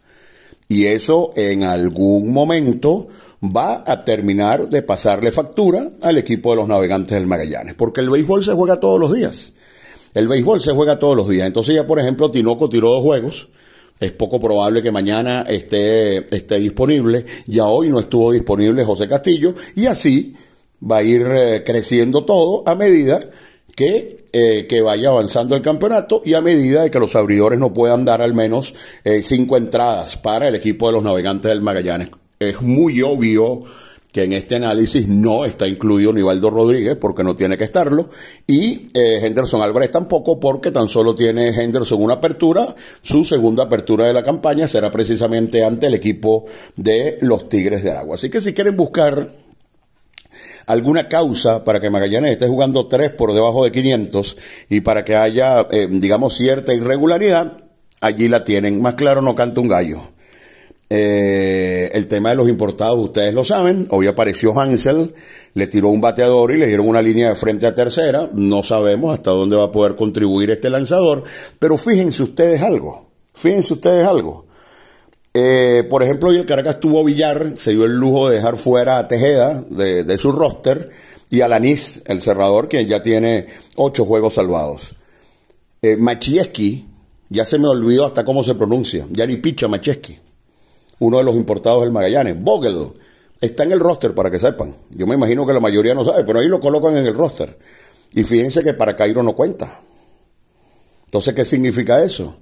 Y 0.69 0.87
eso 0.87 1.33
en 1.37 1.63
algún 1.63 2.33
momento 2.33 3.09
va 3.43 3.85
a 3.87 4.05
terminar 4.05 4.69
de 4.69 4.83
pasarle 4.83 5.31
factura 5.31 5.91
al 6.01 6.19
equipo 6.19 6.51
de 6.51 6.57
los 6.57 6.69
navegantes 6.69 7.17
del 7.17 7.27
Magallanes, 7.27 7.75
porque 7.75 8.01
el 8.01 8.11
béisbol 8.11 8.45
se 8.45 8.53
juega 8.53 8.81
todos 8.81 8.99
los 8.99 9.15
días. 9.15 9.53
El 10.15 10.29
béisbol 10.29 10.61
se 10.61 10.73
juega 10.73 10.99
todos 10.99 11.17
los 11.17 11.29
días. 11.29 11.47
Entonces 11.47 11.75
ya, 11.75 11.87
por 11.87 12.01
ejemplo, 12.01 12.31
Tinoco 12.31 12.71
tiró 12.71 12.91
dos 12.91 13.03
juegos. 13.03 13.49
Es 14.01 14.13
poco 14.13 14.41
probable 14.41 14.83
que 14.83 14.91
mañana 14.91 15.43
esté, 15.43 16.35
esté 16.35 16.59
disponible. 16.59 17.27
Ya 17.47 17.67
hoy 17.67 17.91
no 17.91 18.01
estuvo 18.01 18.33
disponible 18.33 18.83
José 18.85 19.09
Castillo. 19.09 19.55
Y 19.75 19.87
así 19.87 20.35
va 20.83 20.99
a 20.99 21.03
ir 21.03 21.27
eh, 21.27 21.63
creciendo 21.65 22.25
todo 22.25 22.63
a 22.67 22.75
medida 22.75 23.31
que, 23.77 24.25
eh, 24.33 24.67
que 24.69 24.81
vaya 24.81 25.11
avanzando 25.11 25.55
el 25.55 25.63
campeonato 25.63 26.23
y 26.25 26.35
a 26.35 26.41
medida 26.41 26.83
de 26.83 26.91
que 26.91 26.99
los 26.99 27.15
abridores 27.15 27.61
no 27.61 27.73
puedan 27.73 28.05
dar 28.05 28.23
al 28.23 28.35
menos 28.35 28.75
eh, 29.05 29.23
cinco 29.23 29.57
entradas 29.57 30.17
para 30.17 30.49
el 30.49 30.57
equipo 30.57 30.87
de 30.87 30.95
los 30.95 31.05
navegantes 31.05 31.51
del 31.51 31.61
Magallanes. 31.61 32.11
Es 32.41 32.63
muy 32.63 33.03
obvio 33.03 33.63
que 34.13 34.25
en 34.25 34.33
este 34.33 34.55
análisis 34.55 35.07
no 35.07 35.45
está 35.45 35.69
incluido 35.69 36.11
Nivaldo 36.11 36.49
Rodríguez 36.49 36.97
porque 36.99 37.23
no 37.23 37.37
tiene 37.37 37.59
que 37.59 37.65
estarlo 37.65 38.09
y 38.47 38.89
eh, 38.95 39.21
Henderson 39.23 39.61
Álvarez 39.61 39.91
tampoco 39.91 40.41
porque 40.41 40.71
tan 40.71 40.89
solo 40.89 41.15
tiene 41.15 41.49
Henderson 41.49 42.01
una 42.01 42.15
apertura, 42.15 42.75
su 43.03 43.27
segunda 43.27 43.65
apertura 43.65 44.07
de 44.07 44.15
la 44.15 44.25
campaña 44.25 44.67
será 44.69 44.91
precisamente 44.91 45.63
ante 45.63 45.89
el 45.89 45.95
equipo 45.95 46.47
de 46.77 47.19
los 47.21 47.51
Tigres 47.51 47.85
de 47.85 47.91
Agua. 47.91 48.15
Así 48.15 48.31
que 48.31 48.41
si 48.41 48.55
quieren 48.55 48.75
buscar 48.75 49.46
alguna 50.67 51.09
causa 51.09 51.65
para 51.65 51.81
que 51.81 51.91
Magallanes 51.91 52.33
esté 52.33 52.47
jugando 52.47 52.87
tres 52.87 53.13
por 53.13 53.33
debajo 53.33 53.65
de 53.65 53.73
500 53.73 54.37
y 54.69 54.81
para 54.81 55.05
que 55.05 55.17
haya, 55.17 55.67
eh, 55.71 55.89
digamos, 55.91 56.37
cierta 56.37 56.75
irregularidad, 56.75 57.57
allí 58.01 58.29
la 58.29 58.45
tienen. 58.45 58.83
Más 58.83 58.95
claro 58.95 59.23
no 59.23 59.35
canta 59.35 59.61
un 59.61 59.69
gallo. 59.69 60.01
Eh, 60.89 61.91
el 61.95 62.07
tema 62.07 62.31
de 62.31 62.37
los 62.37 62.49
importados, 62.49 62.99
ustedes 62.99 63.35
lo 63.35 63.43
saben, 63.43 63.89
hoy 63.91 64.07
apareció 64.07 64.59
Hansel, 64.59 65.15
le 65.55 65.67
tiró 65.67 65.89
un 65.89 66.01
bateador 66.01 66.53
y 66.53 66.59
le 66.59 66.69
dieron 66.69 66.89
una 66.89 67.03
línea 67.03 67.31
de 67.31 67.35
frente 67.35 67.67
a 67.67 67.75
tercera, 67.75 68.31
no 68.33 68.63
sabemos 68.63 69.13
hasta 69.13 69.33
dónde 69.33 69.57
va 69.57 69.65
a 69.65 69.73
poder 69.73 69.97
contribuir 69.97 70.53
este 70.53 70.71
lanzador, 70.71 71.25
pero 71.59 71.77
fíjense 71.77 72.23
ustedes 72.23 72.63
algo, 72.63 73.11
fíjense 73.35 73.73
ustedes 73.75 74.07
algo. 74.07 74.46
Eh, 75.39 75.85
por 75.91 76.03
ejemplo, 76.03 76.31
hoy 76.31 76.39
el 76.39 76.47
Caracas 76.47 76.81
tuvo 76.81 77.05
Villar, 77.05 77.53
se 77.59 77.73
dio 77.73 77.85
el 77.85 77.93
lujo 77.93 78.31
de 78.31 78.37
dejar 78.37 78.57
fuera 78.57 78.97
a 78.97 79.07
Tejeda 79.07 79.63
de, 79.69 80.17
su 80.17 80.33
roster 80.33 80.89
y 81.29 81.43
a 81.43 81.49
Lanis, 81.49 82.03
el 82.07 82.23
cerrador, 82.23 82.71
quien 82.71 82.89
ya 82.89 83.03
tiene 83.03 83.49
ocho 83.75 84.07
juegos 84.07 84.35
salvados. 84.35 84.95
Eh, 85.83 85.99
Machieski, 85.99 86.87
ya 87.29 87.45
se 87.45 87.59
me 87.59 87.69
olvidó 87.69 88.07
hasta 88.07 88.25
cómo 88.25 88.43
se 88.43 88.55
pronuncia, 88.55 89.07
ya 89.11 89.27
ni 89.27 89.37
picha 89.37 89.69
Machieski 89.69 90.19
uno 90.99 91.19
de 91.19 91.25
los 91.25 91.37
importados 91.37 91.83
del 91.83 91.93
Magallanes, 91.93 92.43
Vogel, 92.43 92.93
está 93.39 93.65
en 93.65 93.73
el 93.73 93.81
roster 93.81 94.15
para 94.15 94.31
que 94.31 94.39
sepan. 94.39 94.75
Yo 94.91 95.07
me 95.07 95.15
imagino 95.15 95.47
que 95.47 95.53
la 95.53 95.61
mayoría 95.61 95.95
no 95.95 96.05
sabe, 96.05 96.25
pero 96.25 96.39
ahí 96.39 96.49
lo 96.49 96.61
colocan 96.61 96.97
en 96.97 97.07
el 97.07 97.15
roster. 97.15 97.59
Y 98.15 98.25
fíjense 98.25 98.65
que 98.65 98.73
para 98.73 98.97
Cairo 98.97 99.23
no 99.23 99.35
cuenta. 99.35 99.81
Entonces, 101.05 101.35
¿qué 101.35 101.45
significa 101.45 102.03
eso? 102.03 102.37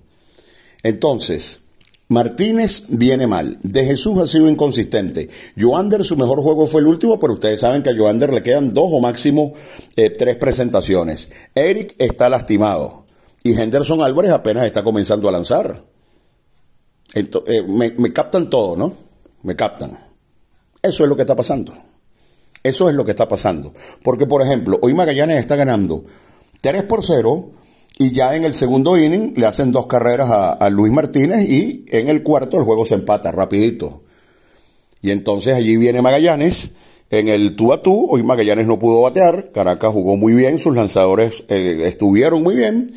Entonces, 0.82 1.63
Martínez 2.08 2.84
viene 2.88 3.26
mal. 3.26 3.58
De 3.62 3.84
Jesús 3.84 4.18
ha 4.20 4.26
sido 4.26 4.48
inconsistente. 4.48 5.28
Joander, 5.58 6.04
su 6.04 6.16
mejor 6.16 6.42
juego 6.42 6.66
fue 6.66 6.80
el 6.80 6.86
último, 6.86 7.18
pero 7.18 7.34
ustedes 7.34 7.60
saben 7.60 7.82
que 7.82 7.90
a 7.90 7.96
Joander 7.96 8.32
le 8.32 8.42
quedan 8.42 8.74
dos 8.74 8.88
o 8.92 9.00
máximo 9.00 9.54
eh, 9.96 10.10
tres 10.10 10.36
presentaciones. 10.36 11.30
Eric 11.54 11.94
está 11.98 12.28
lastimado. 12.28 13.04
Y 13.42 13.52
Henderson 13.52 14.02
Álvarez 14.02 14.32
apenas 14.32 14.66
está 14.66 14.82
comenzando 14.82 15.28
a 15.28 15.32
lanzar. 15.32 15.84
Eh, 17.14 17.62
me, 17.62 18.12
captan 18.12 18.50
todo, 18.50 18.76
¿no? 18.76 18.92
Me 19.42 19.54
captan. 19.54 19.98
Eso 20.82 21.04
es 21.04 21.08
lo 21.08 21.16
que 21.16 21.22
está 21.22 21.36
pasando. 21.36 21.74
Eso 22.62 22.88
es 22.88 22.94
lo 22.94 23.04
que 23.04 23.10
está 23.10 23.28
pasando. 23.28 23.72
Porque, 24.02 24.26
por 24.26 24.42
ejemplo, 24.42 24.78
hoy 24.82 24.94
Magallanes 24.94 25.38
está 25.38 25.56
ganando 25.56 26.04
3 26.60 26.84
por 26.84 27.04
0 27.04 27.50
y 27.98 28.12
ya 28.12 28.34
en 28.34 28.44
el 28.44 28.54
segundo 28.54 28.96
inning 28.96 29.34
le 29.36 29.46
hacen 29.46 29.70
dos 29.70 29.86
carreras 29.86 30.28
a, 30.30 30.70
Luis 30.70 30.92
Martínez 30.92 31.48
y 31.48 31.84
en 31.88 32.08
el 32.08 32.22
cuarto 32.22 32.58
el 32.58 32.64
juego 32.64 32.84
se 32.84 32.94
empata 32.94 33.30
rapidito. 33.30 34.02
Y 35.00 35.10
entonces 35.10 35.54
allí 35.54 35.76
viene 35.76 36.02
Magallanes 36.02 36.72
en 37.10 37.28
el 37.28 37.54
tú 37.54 37.72
a 37.72 37.82
tú. 37.82 38.08
Hoy 38.10 38.22
Magallanes 38.22 38.66
no 38.66 38.78
pudo 38.78 39.02
batear. 39.02 39.52
Caracas 39.52 39.92
jugó 39.92 40.16
muy 40.16 40.34
bien, 40.34 40.58
sus 40.58 40.74
lanzadores 40.74 41.34
eh, 41.48 41.82
estuvieron 41.84 42.42
muy 42.42 42.56
bien 42.56 42.94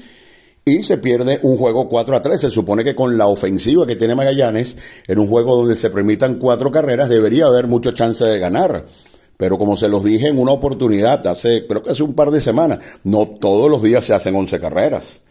y 0.65 0.83
se 0.83 0.97
pierde 0.97 1.39
un 1.43 1.57
juego 1.57 1.87
4 1.87 2.15
a 2.15 2.21
3. 2.21 2.41
Se 2.41 2.49
supone 2.49 2.83
que 2.83 2.95
con 2.95 3.17
la 3.17 3.27
ofensiva 3.27 3.85
que 3.85 3.95
tiene 3.95 4.15
Magallanes, 4.15 4.77
en 5.07 5.19
un 5.19 5.27
juego 5.27 5.55
donde 5.55 5.75
se 5.75 5.89
permitan 5.89 6.39
cuatro 6.39 6.71
carreras, 6.71 7.07
debería 7.07 7.45
haber 7.45 7.67
mucha 7.67 7.93
chance 7.93 8.25
de 8.25 8.39
ganar. 8.39 8.85
Pero 9.37 9.57
como 9.57 9.77
se 9.77 9.87
los 9.87 10.03
dije 10.03 10.27
en 10.27 10.39
una 10.39 10.51
oportunidad, 10.51 11.25
hace, 11.27 11.67
creo 11.67 11.83
que 11.83 11.91
hace 11.91 12.03
un 12.03 12.15
par 12.15 12.31
de 12.31 12.41
semanas, 12.41 12.79
no 13.03 13.27
todos 13.27 13.69
los 13.69 13.83
días 13.83 14.03
se 14.03 14.13
hacen 14.13 14.35
11 14.35 14.59
carreras. 14.59 15.21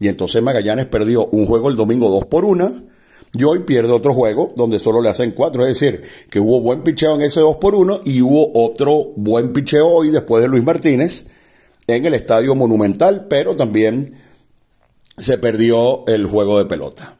Y 0.00 0.08
entonces 0.08 0.42
Magallanes 0.42 0.86
perdió 0.86 1.26
un 1.26 1.46
juego 1.46 1.68
el 1.68 1.76
domingo 1.76 2.08
2 2.08 2.26
por 2.26 2.44
1 2.44 2.82
y 3.34 3.44
hoy 3.44 3.60
pierde 3.60 3.92
otro 3.92 4.14
juego 4.14 4.52
donde 4.56 4.78
solo 4.78 5.00
le 5.00 5.10
hacen 5.10 5.32
4. 5.32 5.66
Es 5.66 5.80
decir, 5.80 6.02
que 6.28 6.40
hubo 6.40 6.60
buen 6.60 6.82
picheo 6.82 7.14
en 7.14 7.22
ese 7.22 7.40
2 7.40 7.56
por 7.56 7.74
1 7.74 8.00
y 8.04 8.20
hubo 8.22 8.50
otro 8.54 9.12
buen 9.16 9.52
picheo 9.52 9.86
hoy 9.86 10.10
después 10.10 10.42
de 10.42 10.48
Luis 10.48 10.64
Martínez 10.64 11.26
en 11.86 12.06
el 12.06 12.14
Estadio 12.14 12.54
Monumental, 12.54 13.26
pero 13.28 13.54
también 13.54 14.14
se 15.18 15.38
perdió 15.38 16.06
el 16.06 16.26
juego 16.26 16.58
de 16.58 16.64
pelota. 16.64 17.16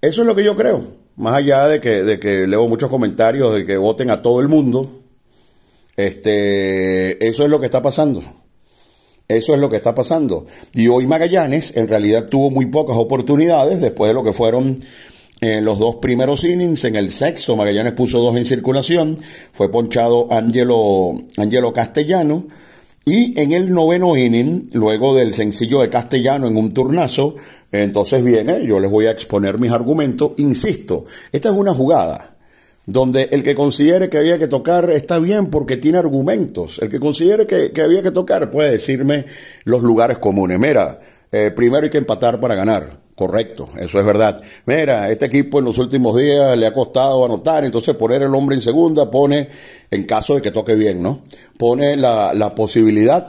Eso 0.00 0.22
es 0.22 0.26
lo 0.26 0.34
que 0.34 0.44
yo 0.44 0.56
creo. 0.56 0.82
Más 1.16 1.34
allá 1.34 1.68
de 1.68 1.80
que, 1.80 2.02
de 2.02 2.18
que 2.18 2.46
leo 2.46 2.66
muchos 2.66 2.88
comentarios 2.88 3.54
de 3.54 3.66
que 3.66 3.76
voten 3.76 4.10
a 4.10 4.22
todo 4.22 4.40
el 4.40 4.48
mundo, 4.48 4.99
este, 6.06 7.26
eso 7.26 7.44
es 7.44 7.50
lo 7.50 7.60
que 7.60 7.66
está 7.66 7.82
pasando. 7.82 8.22
Eso 9.28 9.54
es 9.54 9.60
lo 9.60 9.68
que 9.68 9.76
está 9.76 9.94
pasando. 9.94 10.46
Y 10.74 10.88
hoy 10.88 11.06
Magallanes 11.06 11.76
en 11.76 11.86
realidad 11.86 12.26
tuvo 12.26 12.50
muy 12.50 12.66
pocas 12.66 12.96
oportunidades 12.96 13.80
después 13.80 14.08
de 14.10 14.14
lo 14.14 14.24
que 14.24 14.32
fueron 14.32 14.80
en 15.40 15.64
los 15.64 15.78
dos 15.78 15.96
primeros 15.96 16.42
innings. 16.42 16.84
En 16.84 16.96
el 16.96 17.10
sexto 17.10 17.54
Magallanes 17.54 17.92
puso 17.92 18.18
dos 18.18 18.36
en 18.36 18.44
circulación. 18.44 19.18
Fue 19.52 19.70
ponchado 19.70 20.32
Angelo, 20.32 21.12
Angelo 21.36 21.72
Castellano. 21.72 22.48
Y 23.04 23.40
en 23.40 23.52
el 23.52 23.72
noveno 23.72 24.16
inning, 24.16 24.68
luego 24.72 25.16
del 25.16 25.32
sencillo 25.32 25.80
de 25.80 25.90
Castellano 25.90 26.48
en 26.48 26.56
un 26.56 26.74
turnazo, 26.74 27.36
entonces 27.72 28.22
viene, 28.22 28.66
yo 28.66 28.78
les 28.80 28.90
voy 28.90 29.06
a 29.06 29.12
exponer 29.12 29.58
mis 29.58 29.70
argumentos. 29.70 30.32
Insisto, 30.38 31.04
esta 31.32 31.50
es 31.50 31.54
una 31.54 31.72
jugada 31.72 32.36
donde 32.90 33.28
el 33.30 33.44
que 33.44 33.54
considere 33.54 34.10
que 34.10 34.18
había 34.18 34.36
que 34.36 34.48
tocar 34.48 34.90
está 34.90 35.20
bien 35.20 35.48
porque 35.48 35.76
tiene 35.76 35.98
argumentos. 35.98 36.80
El 36.80 36.90
que 36.90 36.98
considere 36.98 37.46
que, 37.46 37.80
había 37.80 38.02
que 38.02 38.10
tocar 38.10 38.50
puede 38.50 38.72
decirme 38.72 39.26
los 39.62 39.82
lugares 39.82 40.18
comunes. 40.18 40.58
Mira, 40.58 40.98
eh, 41.30 41.52
primero 41.54 41.84
hay 41.84 41.90
que 41.90 41.98
empatar 41.98 42.40
para 42.40 42.56
ganar. 42.56 42.98
Correcto, 43.14 43.68
eso 43.78 44.00
es 44.00 44.04
verdad. 44.04 44.40
Mira, 44.66 45.08
este 45.10 45.26
equipo 45.26 45.60
en 45.60 45.66
los 45.66 45.78
últimos 45.78 46.16
días 46.16 46.58
le 46.58 46.66
ha 46.66 46.72
costado 46.72 47.24
anotar, 47.24 47.64
entonces 47.64 47.94
poner 47.94 48.22
el 48.22 48.34
hombre 48.34 48.56
en 48.56 48.62
segunda 48.62 49.08
pone, 49.08 49.48
en 49.90 50.04
caso 50.04 50.34
de 50.34 50.42
que 50.42 50.50
toque 50.50 50.74
bien, 50.74 51.00
¿no? 51.00 51.20
Pone 51.58 51.96
la, 51.96 52.54
posibilidad 52.56 53.28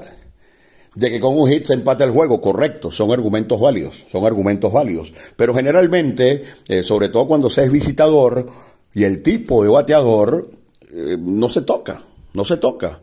de 0.96 1.10
que 1.12 1.20
con 1.20 1.38
un 1.38 1.50
hit 1.50 1.66
se 1.66 1.74
empate 1.74 2.06
el 2.06 2.12
juego, 2.12 2.42
correcto, 2.42 2.90
son 2.90 3.12
argumentos 3.12 3.60
válidos, 3.60 4.06
son 4.10 4.26
argumentos 4.26 4.72
válidos. 4.72 5.14
Pero 5.36 5.54
generalmente, 5.54 6.46
eh, 6.68 6.84
sobre 6.84 7.10
todo 7.10 7.28
cuando 7.28 7.50
se 7.50 7.66
es 7.66 7.72
visitador, 7.72 8.48
Y 8.94 9.04
el 9.04 9.24
tipo 9.24 9.64
de 9.64 9.70
bateador 9.70 10.50
eh, 10.94 11.18
no 11.20 11.48
se 11.50 11.62
toca, 11.62 12.04
no 12.34 12.44
se 12.44 12.58
toca. 12.58 13.00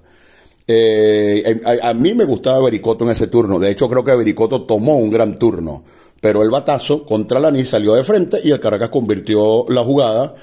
Eh, 0.70 1.62
a, 1.82 1.94
mí 1.94 2.12
me 2.12 2.26
gustaba 2.26 2.60
Bericoto 2.60 3.04
en 3.04 3.10
ese 3.12 3.28
turno. 3.28 3.58
De 3.58 3.70
hecho, 3.70 3.88
creo 3.88 4.04
que 4.04 4.14
Bericoto 4.14 4.62
tomó 4.62 4.96
un 4.98 5.10
gran 5.10 5.38
turno. 5.38 5.82
Pero 6.20 6.42
el 6.42 6.50
batazo 6.50 7.06
contra 7.06 7.40
Laní 7.40 7.64
salió 7.64 7.94
de 7.94 8.02
frente 8.02 8.40
y 8.42 8.50
el 8.50 8.60
Caracas 8.60 8.90
convirtió 8.90 9.66
la 9.68 9.84
jugada 9.84 10.34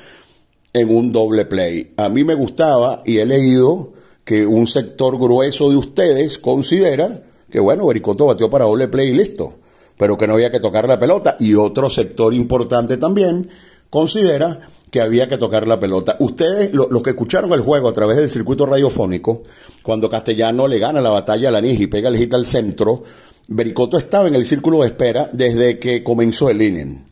en 0.73 0.95
un 0.95 1.11
doble 1.11 1.45
play. 1.45 1.93
A 1.97 2.09
mí 2.09 2.23
me 2.23 2.33
gustaba 2.33 3.03
y 3.05 3.17
he 3.17 3.25
leído 3.25 3.93
que 4.23 4.45
un 4.45 4.67
sector 4.67 5.19
grueso 5.19 5.69
de 5.69 5.75
ustedes 5.75 6.39
considera 6.39 7.23
que, 7.51 7.59
bueno, 7.59 7.85
Bericoto 7.85 8.25
batió 8.25 8.49
para 8.49 8.65
doble 8.65 8.87
play 8.87 9.09
y 9.09 9.13
listo, 9.13 9.53
pero 9.97 10.17
que 10.17 10.27
no 10.27 10.33
había 10.33 10.51
que 10.51 10.59
tocar 10.59 10.87
la 10.87 10.97
pelota. 10.97 11.35
Y 11.39 11.53
otro 11.53 11.89
sector 11.89 12.33
importante 12.33 12.97
también 12.97 13.49
considera 13.89 14.61
que 14.91 15.01
había 15.01 15.27
que 15.27 15.37
tocar 15.37 15.67
la 15.67 15.79
pelota. 15.79 16.15
Ustedes, 16.19 16.73
los 16.73 17.03
que 17.03 17.11
escucharon 17.11 17.51
el 17.53 17.61
juego 17.61 17.89
a 17.89 17.93
través 17.93 18.17
del 18.17 18.29
circuito 18.29 18.65
radiofónico, 18.65 19.43
cuando 19.83 20.09
Castellano 20.09 20.67
le 20.67 20.79
gana 20.79 21.01
la 21.01 21.09
batalla 21.09 21.49
a 21.49 21.51
Lanis 21.51 21.79
y 21.79 21.87
pega 21.87 22.09
el 22.09 22.17
hit 22.17 22.33
al 22.33 22.45
centro, 22.45 23.03
Bericoto 23.47 23.97
estaba 23.97 24.27
en 24.27 24.35
el 24.35 24.45
círculo 24.45 24.81
de 24.81 24.87
espera 24.87 25.29
desde 25.31 25.79
que 25.79 26.03
comenzó 26.03 26.49
el 26.49 26.61
inning. 26.61 27.05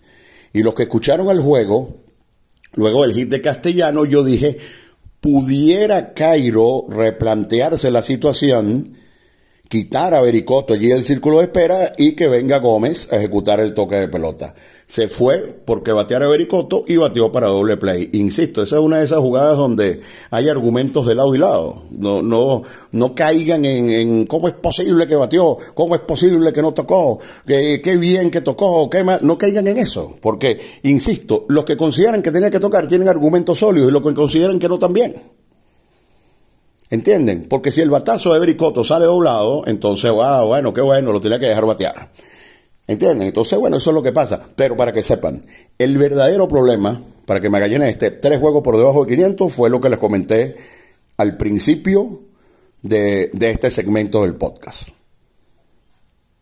Y 0.54 0.64
los 0.64 0.74
que 0.74 0.84
escucharon 0.84 1.30
el 1.30 1.40
juego, 1.40 1.98
luego 2.76 3.04
del 3.04 3.14
hit 3.14 3.30
de 3.30 3.42
Castellano, 3.42 4.06
yo 4.06 4.24
dije, 4.24 4.58
pudiera 5.20 6.14
Cairo 6.14 6.86
replantearse 6.90 7.92
la 7.92 8.02
situación, 8.02 8.98
quitar 9.68 10.14
a 10.14 10.22
Bericoto 10.22 10.74
allí 10.74 10.88
del 10.88 11.04
círculo 11.04 11.40
de 11.40 11.46
espera 11.46 11.94
y 11.98 12.16
que 12.16 12.28
venga 12.28 12.60
Gómez 12.60 13.12
a 13.12 13.18
ejecutar 13.18 13.60
el 13.60 13.74
toque 13.74 13.96
de 13.96 14.08
pelota 14.08 14.54
se 14.94 15.08
fue 15.08 15.56
porque 15.66 15.92
bateara 15.92 16.28
Bericoto 16.28 16.84
y 16.88 16.98
bateó 16.98 17.32
para 17.32 17.48
doble 17.48 17.78
play. 17.78 18.12
Insisto, 18.14 18.62
esa 18.62 18.76
es 18.76 18.82
una 18.84 19.00
de 19.00 19.06
esas 19.06 19.18
jugadas 19.22 19.58
donde 19.58 20.02
hay 20.30 20.50
argumentos 20.50 21.08
de 21.08 21.16
lado 21.16 21.34
y 21.34 21.40
lado. 21.40 21.86
No, 21.90 22.22
no, 22.22 22.62
no 22.92 23.16
caigan 23.16 23.66
en, 23.66 24.28
cómo 24.28 24.48
es 24.48 24.54
posible 24.54 25.08
que 25.08 25.16
bateó, 25.16 25.58
cómo 25.74 25.96
es 25.96 26.02
posible 26.02 26.54
que 26.54 26.62
no 26.62 26.76
tocó, 26.76 27.18
qué 27.48 27.98
bien 28.00 28.30
que 28.30 28.42
tocó, 28.42 28.88
qué 28.88 29.04
mal. 29.04 29.18
No 29.24 29.36
caigan 29.36 29.66
en 29.68 29.80
eso. 29.80 30.16
Porque, 30.22 30.60
insisto, 30.84 31.46
los 31.50 31.66
que 31.66 31.76
consideran 31.76 32.22
que 32.22 32.30
tenía 32.30 32.52
que 32.52 32.60
tocar 32.60 32.88
tienen 32.88 33.10
argumentos 33.10 33.58
sólidos 33.58 33.90
y 33.90 33.94
los 33.94 34.04
que 34.04 34.14
consideran 34.14 34.60
que 34.60 34.70
no 34.70 34.78
también. 34.78 35.16
¿Entienden? 36.92 37.48
Porque 37.50 37.72
si 37.72 37.82
el 37.82 37.90
batazo 37.90 38.32
de 38.32 38.40
Bericoto 38.40 38.84
sale 38.84 39.06
doblado, 39.06 39.64
entonces, 39.66 40.12
ah, 40.22 40.44
bueno, 40.44 40.72
qué 40.72 40.82
bueno, 40.82 41.12
lo 41.12 41.20
tenía 41.20 41.40
que 41.40 41.48
dejar 41.48 41.66
batear. 41.66 42.12
¿Entienden? 42.88 43.28
Entonces, 43.28 43.58
bueno, 43.58 43.78
eso 43.78 43.92
es 43.92 43.94
lo 43.94 44.04
que 44.04 44.12
pasa. 44.12 44.42
Pero 44.56 44.76
para 44.76 44.92
que 44.92 45.04
sepan, 45.04 45.42
el 45.78 45.98
verdadero 45.98 46.48
problema, 46.48 47.02
para 47.26 47.40
que 47.40 47.50
Magallanes 47.50 47.90
esté 47.90 48.12
tres 48.12 48.40
juegos 48.40 48.62
por 48.62 48.78
debajo 48.78 49.06
de 49.06 49.16
500, 49.16 49.54
fue 49.54 49.70
lo 49.70 49.80
que 49.80 49.90
les 49.90 50.00
comenté 50.00 50.56
al 51.18 51.38
principio 51.38 52.22
de, 52.82 53.32
este 53.40 53.72
segmento 53.72 54.24
del 54.24 54.36
podcast. 54.36 54.90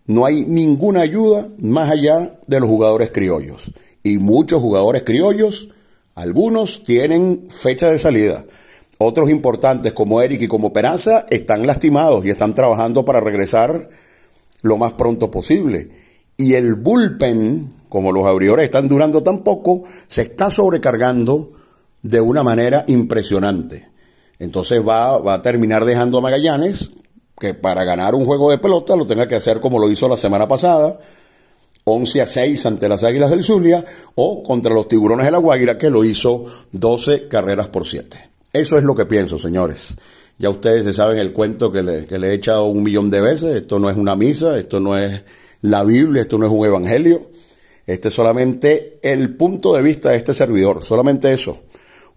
No 0.08 0.25
hay 0.25 0.43
ninguna 0.43 1.01
ayuda 1.01 1.47
más 1.60 1.91
allá 1.91 2.39
de 2.47 2.60
los 2.60 2.67
jugadores 2.67 3.12
criollos. 3.12 3.71
Y 4.01 4.17
muchos 4.17 4.62
jugadores 4.62 5.04
criollos, 5.04 5.69
algunos 6.15 6.84
tienen 6.84 7.47
fecha 7.49 7.91
de 7.91 7.99
salida. 7.99 8.45
Otros 8.97 9.30
importantes 9.30 9.93
como 9.93 10.21
Eric 10.21 10.41
y 10.41 10.47
como 10.47 10.73
Peraza 10.73 11.27
están 11.30 11.67
lastimados 11.67 12.25
y 12.25 12.32
están 12.32 12.56
trabajando 12.56 13.06
para 13.06 13.19
regresar 13.19 13.89
lo 14.63 14.77
más 14.77 14.93
pronto 14.93 15.30
posible 15.30 16.01
y 16.38 16.54
el 16.54 16.76
bullpen, 16.76 17.74
como 17.89 18.12
los 18.12 18.26
abridores 18.26 18.65
están 18.65 18.88
durando 18.88 19.22
tan 19.22 19.44
poco, 19.44 19.84
se 20.08 20.24
está 20.24 20.50
sobrecargando 20.50 21.52
de 22.02 22.22
una 22.22 22.44
manera 22.44 22.86
impresionante. 22.88 23.89
Entonces 24.39 24.82
va, 24.86 25.20
va 25.20 25.36
a 25.36 25.41
terminar 25.41 25.86
dejando 25.86 26.17
a 26.17 26.22
Magallanes, 26.22 26.89
que 27.39 27.54
para 27.54 27.84
ganar 27.84 28.15
un 28.15 28.26
juego 28.26 28.50
de 28.52 28.58
pelota 28.58 28.96
lo 28.96 29.06
tenga 29.06 29.28
que 29.28 29.36
hacer 29.36 29.60
como 29.60 29.80
lo 29.80 29.89
hizo 29.89 30.08
la 30.08 30.17
semana 30.17 30.48
pasada, 30.48 31.00
11 31.84 32.22
a 32.22 32.28
6 32.28 32.65
ante 32.65 32.88
las 32.88 33.04
Águilas 33.04 33.30
del 33.30 33.44
Zulia, 33.44 33.84
o 34.15 34.44
contra 34.44 34.74
los 34.74 34.88
Tiburones 34.88 35.26
de 35.26 35.32
la 35.32 35.39
Guaira, 35.39 35.78
que 35.78 35.89
lo 35.89 36.04
hizo 36.04 36.46
12 36.72 37.28
carreras 37.28 37.67
por 37.67 37.86
7. 37.86 38.30
Eso 38.54 38.78
es 38.78 38.84
lo 38.84 38.96
que 38.96 39.06
pienso, 39.06 39.39
señores. 39.39 39.96
Ya 40.38 40.50
ustedes 40.50 40.86
se 40.86 40.94
saben 40.94 41.20
el 41.20 41.34
cuento 41.34 41.72
que 41.72 41.84
le, 41.84 42.08
que 42.08 42.20
le 42.20 42.30
he 42.30 42.34
echado 42.34 42.65
un 42.65 42.84
millón 42.84 43.10
de 43.10 43.22
veces. 43.22 43.56
Esto 43.56 43.80
no 43.80 43.89
es 43.89 43.98
una 43.98 44.15
misa, 44.15 44.58
esto 44.58 44.80
no 44.80 44.98
es 44.98 45.22
la 45.62 45.84
Biblia, 45.84 46.24
esto 46.24 46.38
no 46.38 46.45
es 46.45 46.52
un 46.52 46.65
evangelio, 46.65 47.30
este 47.86 48.08
es 48.10 48.13
solamente 48.13 49.00
el 49.02 49.36
punto 49.36 49.74
de 49.74 49.82
vista 49.82 50.12
de 50.12 50.17
este 50.17 50.34
servidor, 50.34 50.84
solamente 50.84 51.32
eso. 51.34 51.60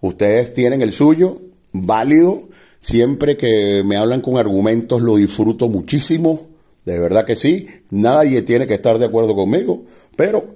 Ustedes 0.00 0.52
tienen 0.54 0.82
el 0.82 0.92
suyo, 0.92 1.40
válido, 1.72 2.48
siempre 2.80 3.36
que 3.36 3.82
me 3.84 3.96
hablan 3.96 4.20
con 4.20 4.36
argumentos 4.36 5.02
lo 5.02 5.16
disfruto 5.16 5.68
muchísimo, 5.68 6.48
de 6.84 6.98
verdad 6.98 7.24
que 7.24 7.36
sí, 7.36 7.66
nadie 7.90 8.42
tiene 8.42 8.66
que 8.66 8.74
estar 8.74 8.98
de 8.98 9.06
acuerdo 9.06 9.34
conmigo, 9.34 9.84
pero 10.16 10.54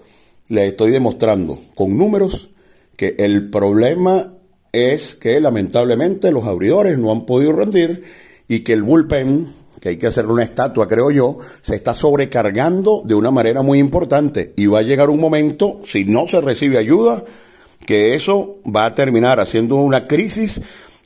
les 0.49 0.69
estoy 0.69 0.91
demostrando 0.91 1.59
con 1.75 1.97
números 1.97 2.51
que 2.97 3.17
el 3.19 3.51
problema 3.51 4.35
es 4.73 5.15
que 5.15 5.41
lamentablemente 5.41 6.31
los 6.33 6.45
abridores 6.45 6.99
no 6.99 7.13
han 7.13 7.27
podido 7.27 7.53
rendir 7.53 8.03
y 8.49 8.61
que 8.61 8.73
el 8.73 8.83
bullpen 8.83 9.49
que 9.81 9.91
hay 9.91 9.97
que 9.97 10.09
hacerle 10.09 10.33
una 10.33 10.45
estatua, 10.45 10.89
creo 10.89 11.11
yo, 11.11 11.39
se 11.61 11.77
está 11.77 11.95
sobrecargando 11.95 13.03
de 13.05 13.15
una 13.15 13.31
manera 13.31 13.63
muy 13.63 13.79
importante 13.79 14.53
y 14.57 14.67
va 14.67 14.81
a 14.81 14.83
llegar 14.83 15.11
un 15.11 15.21
momento, 15.21 15.81
si 15.85 16.05
no 16.05 16.27
se 16.27 16.41
recibe 16.41 16.79
ayuda, 16.79 17.25
que 17.87 18.15
eso 18.15 18.59
va 18.65 18.87
a 18.87 18.95
terminar 18.95 19.41
haciendo 19.41 19.77
una 19.77 20.07
crisis 20.07 20.61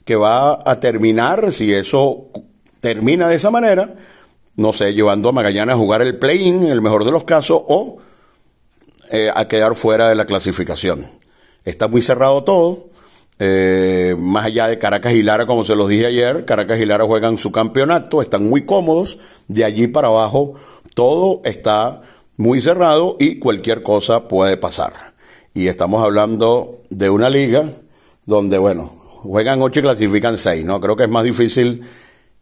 que 0.05 0.15
va 0.15 0.59
a 0.69 0.79
terminar, 0.79 1.53
si 1.53 1.73
eso 1.73 2.27
termina 2.79 3.27
de 3.27 3.35
esa 3.35 3.49
manera, 3.49 3.95
no 4.55 4.73
sé, 4.73 4.93
llevando 4.93 5.29
a 5.29 5.31
Magallanes 5.31 5.75
a 5.75 5.77
jugar 5.77 6.01
el 6.01 6.17
play-in, 6.17 6.63
en 6.65 6.71
el 6.71 6.81
mejor 6.81 7.05
de 7.05 7.11
los 7.11 7.23
casos, 7.23 7.61
o 7.67 7.97
eh, 9.11 9.31
a 9.33 9.47
quedar 9.47 9.75
fuera 9.75 10.09
de 10.09 10.15
la 10.15 10.25
clasificación. 10.25 11.07
Está 11.63 11.87
muy 11.87 12.01
cerrado 12.01 12.43
todo. 12.43 12.89
Eh, 13.39 14.15
más 14.19 14.45
allá 14.45 14.67
de 14.67 14.79
Caracas 14.79 15.13
y 15.13 15.23
Lara, 15.23 15.45
como 15.45 15.63
se 15.63 15.75
los 15.75 15.89
dije 15.89 16.05
ayer, 16.05 16.45
Caracas 16.45 16.79
y 16.79 16.85
Lara 16.85 17.05
juegan 17.05 17.37
su 17.37 17.51
campeonato, 17.51 18.21
están 18.21 18.47
muy 18.47 18.63
cómodos, 18.63 19.17
de 19.47 19.65
allí 19.65 19.87
para 19.87 20.07
abajo 20.07 20.55
todo 20.93 21.41
está 21.43 22.01
muy 22.37 22.61
cerrado 22.61 23.17
y 23.19 23.39
cualquier 23.39 23.83
cosa 23.83 24.27
puede 24.27 24.57
pasar. 24.57 25.13
Y 25.53 25.67
estamos 25.67 26.03
hablando 26.03 26.81
de 26.89 27.09
una 27.09 27.29
liga 27.29 27.69
donde, 28.25 28.57
bueno, 28.57 28.85
juegan 29.23 29.61
ocho 29.61 29.79
y 29.79 29.83
clasifican 29.83 30.37
seis, 30.37 30.65
¿no? 30.65 30.79
Creo 30.79 30.95
que 30.95 31.03
es 31.03 31.09
más 31.09 31.23
difícil 31.23 31.83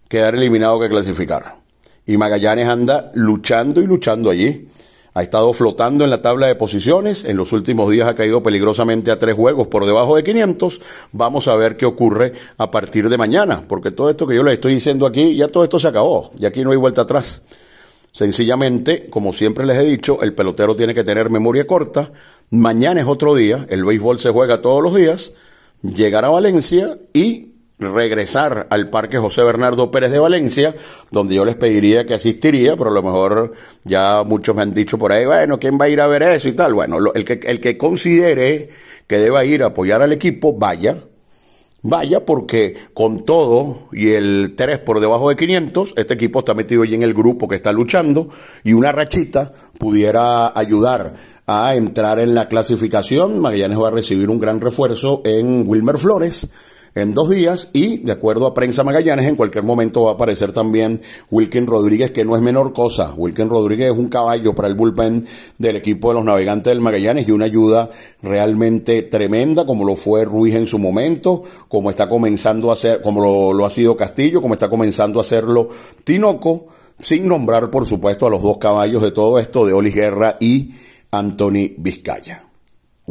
quedar 0.07 0.35
eliminado 0.35 0.79
que 0.79 0.89
clasificar. 0.89 1.57
Y 2.05 2.17
Magallanes 2.17 2.67
anda 2.67 3.11
luchando 3.13 3.81
y 3.81 3.87
luchando 3.87 4.29
allí 4.29 4.67
ha 5.13 5.23
estado 5.23 5.51
flotando 5.53 6.03
en 6.03 6.09
la 6.09 6.21
tabla 6.21 6.47
de 6.47 6.55
posiciones, 6.55 7.25
en 7.25 7.35
los 7.35 7.51
últimos 7.51 7.91
días 7.91 8.07
ha 8.07 8.15
caído 8.15 8.41
peligrosamente 8.41 9.11
a 9.11 9.19
tres 9.19 9.35
juegos 9.35 9.67
por 9.67 9.85
debajo 9.85 10.15
de 10.15 10.23
500, 10.23 10.81
vamos 11.11 11.47
a 11.47 11.55
ver 11.55 11.75
qué 11.75 11.85
ocurre 11.85 12.33
a 12.57 12.71
partir 12.71 13.09
de 13.09 13.17
mañana, 13.17 13.63
porque 13.67 13.91
todo 13.91 14.09
esto 14.09 14.25
que 14.25 14.35
yo 14.35 14.43
les 14.43 14.53
estoy 14.53 14.75
diciendo 14.75 15.05
aquí, 15.05 15.35
ya 15.35 15.49
todo 15.49 15.63
esto 15.63 15.79
se 15.79 15.89
acabó, 15.89 16.31
y 16.39 16.45
aquí 16.45 16.63
no 16.63 16.71
hay 16.71 16.77
vuelta 16.77 17.01
atrás. 17.01 17.43
Sencillamente, 18.13 19.09
como 19.09 19.33
siempre 19.33 19.65
les 19.65 19.77
he 19.77 19.83
dicho, 19.83 20.21
el 20.21 20.33
pelotero 20.33 20.75
tiene 20.75 20.93
que 20.93 21.03
tener 21.03 21.29
memoria 21.29 21.65
corta, 21.65 22.11
mañana 22.49 23.01
es 23.01 23.07
otro 23.07 23.35
día, 23.35 23.65
el 23.69 23.83
béisbol 23.83 24.19
se 24.19 24.29
juega 24.29 24.61
todos 24.61 24.81
los 24.81 24.95
días, 24.95 25.33
llegar 25.81 26.23
a 26.25 26.29
Valencia 26.29 26.97
y 27.13 27.50
regresar 27.81 28.67
al 28.69 28.89
Parque 28.89 29.17
José 29.17 29.43
Bernardo 29.43 29.89
Pérez 29.91 30.11
de 30.11 30.19
Valencia, 30.19 30.75
donde 31.09 31.35
yo 31.35 31.45
les 31.45 31.55
pediría 31.55 32.05
que 32.05 32.13
asistiría, 32.13 32.75
pero 32.77 32.91
a 32.91 32.93
lo 32.93 33.03
mejor 33.03 33.53
ya 33.83 34.23
muchos 34.25 34.55
me 34.55 34.61
han 34.61 34.73
dicho 34.73 34.97
por 34.97 35.11
ahí, 35.11 35.25
bueno, 35.25 35.59
¿quién 35.59 35.77
va 35.79 35.85
a 35.85 35.89
ir 35.89 35.99
a 35.99 36.07
ver 36.07 36.23
eso 36.23 36.47
y 36.47 36.53
tal? 36.53 36.73
Bueno, 36.73 36.97
el, 37.13 37.25
que, 37.25 37.39
el 37.43 37.59
que 37.59 37.77
considere 37.77 38.69
que 39.07 39.17
deba 39.17 39.43
ir 39.45 39.63
a 39.63 39.67
apoyar 39.67 40.01
al 40.01 40.11
equipo, 40.11 40.53
vaya, 40.53 41.03
vaya 41.81 42.25
porque 42.25 42.75
con 42.93 43.25
todo 43.25 43.89
y 43.91 44.11
el 44.11 44.53
3 44.55 44.79
por 44.79 44.99
debajo 44.99 45.29
de 45.29 45.35
500, 45.35 45.93
este 45.97 46.13
equipo 46.13 46.39
está 46.39 46.53
metido 46.53 46.83
allí 46.83 46.95
en 46.95 47.03
el 47.03 47.13
grupo 47.13 47.47
que 47.47 47.55
está 47.55 47.71
luchando 47.71 48.29
y 48.63 48.73
una 48.73 48.91
rachita 48.91 49.53
pudiera 49.79 50.57
ayudar 50.57 51.15
a 51.47 51.75
entrar 51.75 52.19
en 52.19 52.35
la 52.35 52.47
clasificación. 52.47 53.39
Magallanes 53.39 53.79
va 53.79 53.87
a 53.87 53.91
recibir 53.91 54.29
un 54.29 54.39
gran 54.39 54.61
refuerzo 54.61 55.21
en 55.25 55.67
Wilmer 55.67 55.97
Flores 55.97 56.49
en 56.93 57.13
dos 57.13 57.29
días 57.29 57.69
y, 57.73 57.99
de 57.99 58.11
acuerdo 58.11 58.47
a 58.47 58.53
Prensa 58.53 58.83
Magallanes, 58.83 59.27
en 59.27 59.35
cualquier 59.35 59.63
momento 59.63 60.03
va 60.03 60.11
a 60.11 60.13
aparecer 60.15 60.51
también 60.51 61.01
Wilkin 61.29 61.65
Rodríguez, 61.65 62.11
que 62.11 62.25
no 62.25 62.35
es 62.35 62.41
menor 62.41 62.73
cosa. 62.73 63.13
Wilkin 63.15 63.49
Rodríguez 63.49 63.91
es 63.91 63.97
un 63.97 64.09
caballo 64.09 64.53
para 64.53 64.67
el 64.67 64.75
bullpen 64.75 65.25
del 65.57 65.77
equipo 65.77 66.09
de 66.09 66.15
los 66.15 66.25
navegantes 66.25 66.71
del 66.71 66.81
Magallanes 66.81 67.27
y 67.27 67.31
una 67.31 67.45
ayuda 67.45 67.89
realmente 68.21 69.03
tremenda, 69.03 69.65
como 69.65 69.85
lo 69.85 69.95
fue 69.95 70.25
Ruiz 70.25 70.55
en 70.55 70.67
su 70.67 70.79
momento, 70.79 71.43
como 71.67 71.89
está 71.89 72.09
comenzando 72.09 72.69
a 72.69 72.73
hacer, 72.73 73.01
como 73.01 73.53
lo, 73.53 73.65
ha 73.65 73.69
sido 73.69 73.95
Castillo, 73.95 74.41
como 74.41 74.53
está 74.53 74.69
comenzando 74.69 75.19
a 75.19 75.21
hacerlo 75.21 75.69
Tinoco, 76.03 76.67
sin 76.99 77.27
nombrar, 77.27 77.71
por 77.71 77.85
supuesto, 77.85 78.27
a 78.27 78.29
los 78.29 78.41
dos 78.41 78.57
caballos 78.57 79.01
de 79.01 79.11
todo 79.11 79.39
esto, 79.39 79.65
de 79.65 79.73
Oli 79.73 79.91
Guerra 79.91 80.37
y 80.39 80.71
Anthony 81.09 81.73
Vizcaya. 81.77 82.50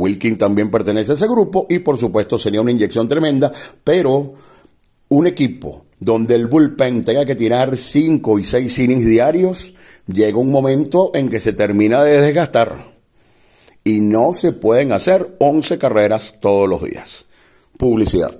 Wilkin 0.00 0.38
también 0.38 0.70
pertenece 0.70 1.12
a 1.12 1.14
ese 1.14 1.28
grupo 1.28 1.66
y 1.68 1.80
por 1.80 1.98
supuesto 1.98 2.38
sería 2.38 2.62
una 2.62 2.70
inyección 2.70 3.06
tremenda, 3.06 3.52
pero 3.84 4.32
un 5.08 5.26
equipo 5.26 5.84
donde 5.98 6.34
el 6.34 6.46
bullpen 6.46 7.04
tenga 7.04 7.26
que 7.26 7.34
tirar 7.34 7.76
5 7.76 8.38
y 8.38 8.44
6 8.44 8.78
innings 8.78 9.04
diarios, 9.04 9.74
llega 10.06 10.38
un 10.38 10.50
momento 10.50 11.10
en 11.14 11.28
que 11.28 11.38
se 11.38 11.52
termina 11.52 12.02
de 12.02 12.20
desgastar 12.22 12.78
y 13.84 14.00
no 14.00 14.32
se 14.32 14.52
pueden 14.52 14.92
hacer 14.92 15.36
11 15.38 15.76
carreras 15.76 16.36
todos 16.40 16.66
los 16.66 16.82
días. 16.82 17.26
Publicidad. 17.76 18.39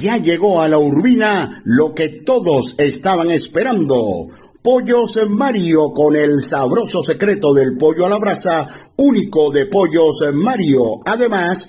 Ya 0.00 0.16
llegó 0.16 0.62
a 0.62 0.68
la 0.68 0.78
Urbina 0.78 1.60
lo 1.66 1.94
que 1.94 2.08
todos 2.24 2.74
estaban 2.78 3.30
esperando 3.30 4.28
Pollos 4.62 5.18
Mario 5.28 5.92
con 5.92 6.16
el 6.16 6.40
sabroso 6.40 7.02
secreto 7.02 7.52
del 7.52 7.76
pollo 7.76 8.06
a 8.06 8.08
la 8.08 8.16
brasa, 8.16 8.66
único 8.96 9.50
de 9.50 9.66
Pollos 9.66 10.22
Mario. 10.32 11.02
Además, 11.04 11.68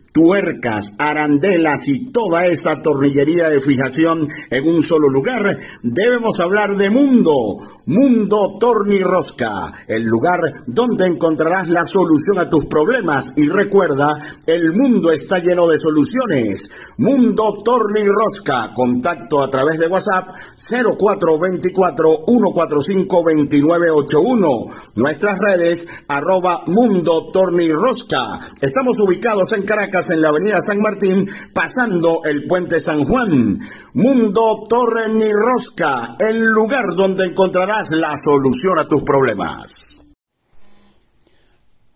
tuercas, 0.11 0.93
arandelas 0.97 1.87
y 1.87 2.11
toda 2.11 2.47
esa 2.47 2.81
tornillería 2.81 3.49
de 3.49 3.59
fijación 3.59 4.27
en 4.49 4.67
un 4.67 4.83
solo 4.83 5.09
lugar, 5.09 5.57
debemos 5.83 6.39
hablar 6.39 6.75
de 6.75 6.89
Mundo, 6.89 7.57
Mundo 7.85 8.57
Torni 8.59 8.99
Rosca, 8.99 9.73
el 9.87 10.03
lugar 10.03 10.39
donde 10.67 11.07
encontrarás 11.07 11.69
la 11.69 11.85
solución 11.85 12.39
a 12.39 12.49
tus 12.49 12.65
problemas 12.65 13.33
y 13.35 13.49
recuerda, 13.49 14.19
el 14.45 14.73
mundo 14.73 15.11
está 15.11 15.39
lleno 15.39 15.67
de 15.67 15.79
soluciones. 15.79 16.69
Mundo 16.97 17.61
Torni 17.63 18.05
Rosca, 18.05 18.71
contacto 18.75 19.41
a 19.41 19.49
través 19.49 19.79
de 19.79 19.87
WhatsApp 19.87 20.29
0424 20.57 22.25
145 22.27 23.15
2981, 23.15 24.49
nuestras 24.95 25.37
redes 25.39 25.87
arroba 26.07 26.63
Mundo 26.67 27.29
Torni 27.31 27.71
Rosca. 27.71 28.39
Estamos 28.61 28.99
ubicados 28.99 29.51
en 29.53 29.63
Caracas 29.63 30.00
en 30.09 30.21
la 30.21 30.29
avenida 30.29 30.61
San 30.61 30.79
Martín, 30.79 31.27
pasando 31.53 32.21
el 32.23 32.47
puente 32.47 32.81
San 32.81 33.03
Juan. 33.03 33.59
Mundo 33.93 34.63
Torre 34.67 35.09
Ni 35.09 35.31
Rosca, 35.31 36.15
el 36.19 36.43
lugar 36.43 36.85
donde 36.95 37.25
encontrarás 37.25 37.91
la 37.91 38.17
solución 38.17 38.79
a 38.79 38.87
tus 38.87 39.03
problemas. 39.03 39.73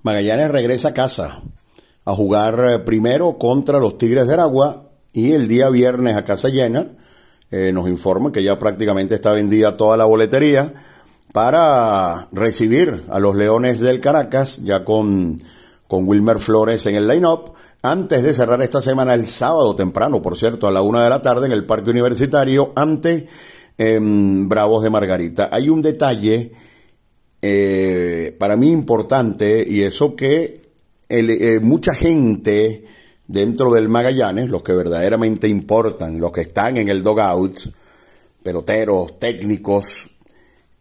Magallanes 0.04 0.52
regresa 0.52 0.90
a 0.90 0.94
casa 0.94 1.42
a 2.06 2.14
jugar 2.14 2.64
eh, 2.70 2.80
primero 2.80 3.38
contra 3.38 3.80
los 3.80 3.98
Tigres 3.98 4.28
de 4.28 4.34
Aragua 4.34 4.92
y 5.12 5.32
el 5.32 5.48
día 5.48 5.70
viernes 5.70 6.16
a 6.16 6.24
casa 6.24 6.50
llena. 6.50 6.88
Eh, 7.50 7.72
nos 7.74 7.88
informan 7.88 8.32
que 8.32 8.44
ya 8.44 8.60
prácticamente 8.60 9.16
está 9.16 9.32
vendida 9.32 9.78
toda 9.78 9.98
la 9.98 10.06
boletería 10.06 10.74
para 11.34 12.28
recibir 12.32 13.04
a 13.10 13.20
los 13.20 13.36
Leones 13.36 13.80
del 13.80 14.00
Caracas, 14.00 14.62
ya 14.64 14.86
con, 14.86 15.42
con 15.88 16.08
Wilmer 16.08 16.40
Flores 16.40 16.86
en 16.86 16.96
el 16.96 17.08
line-up, 17.08 17.54
antes 17.92 18.24
de 18.24 18.34
cerrar 18.34 18.62
esta 18.62 18.82
semana 18.82 19.14
el 19.14 19.28
sábado 19.28 19.76
temprano, 19.76 20.22
por 20.22 20.38
cierto, 20.38 20.68
a 20.68 20.72
la 20.72 20.82
una 20.82 21.04
de 21.04 21.10
la 21.10 21.22
tarde 21.22 21.46
en 21.46 21.52
el 21.52 21.66
Parque 21.66 21.92
Universitario, 21.92 22.74
ante 22.76 23.28
em, 23.78 24.50
Bravos 24.50 24.84
de 24.84 24.90
Margarita. 24.90 25.50
Hay 25.52 25.70
un 25.70 25.82
detalle 25.82 26.52
eh, 27.42 28.36
para 28.40 28.56
mí 28.56 28.72
importante 28.72 29.66
y 29.68 29.82
eso 29.82 30.16
que 30.16 30.62
eh, 31.08 31.60
mucha 31.62 31.94
gente 31.94 32.86
dentro 33.28 33.72
del 33.74 33.90
Magallanes, 33.90 34.50
los 34.50 34.64
que 34.64 34.74
verdaderamente 34.74 35.48
importan, 35.48 36.20
los 36.20 36.32
que 36.32 36.42
están 36.42 36.78
en 36.78 36.90
el 36.90 37.04
dogout, 37.04 37.58
peloteros, 38.44 39.20
técnicos, 39.20 40.10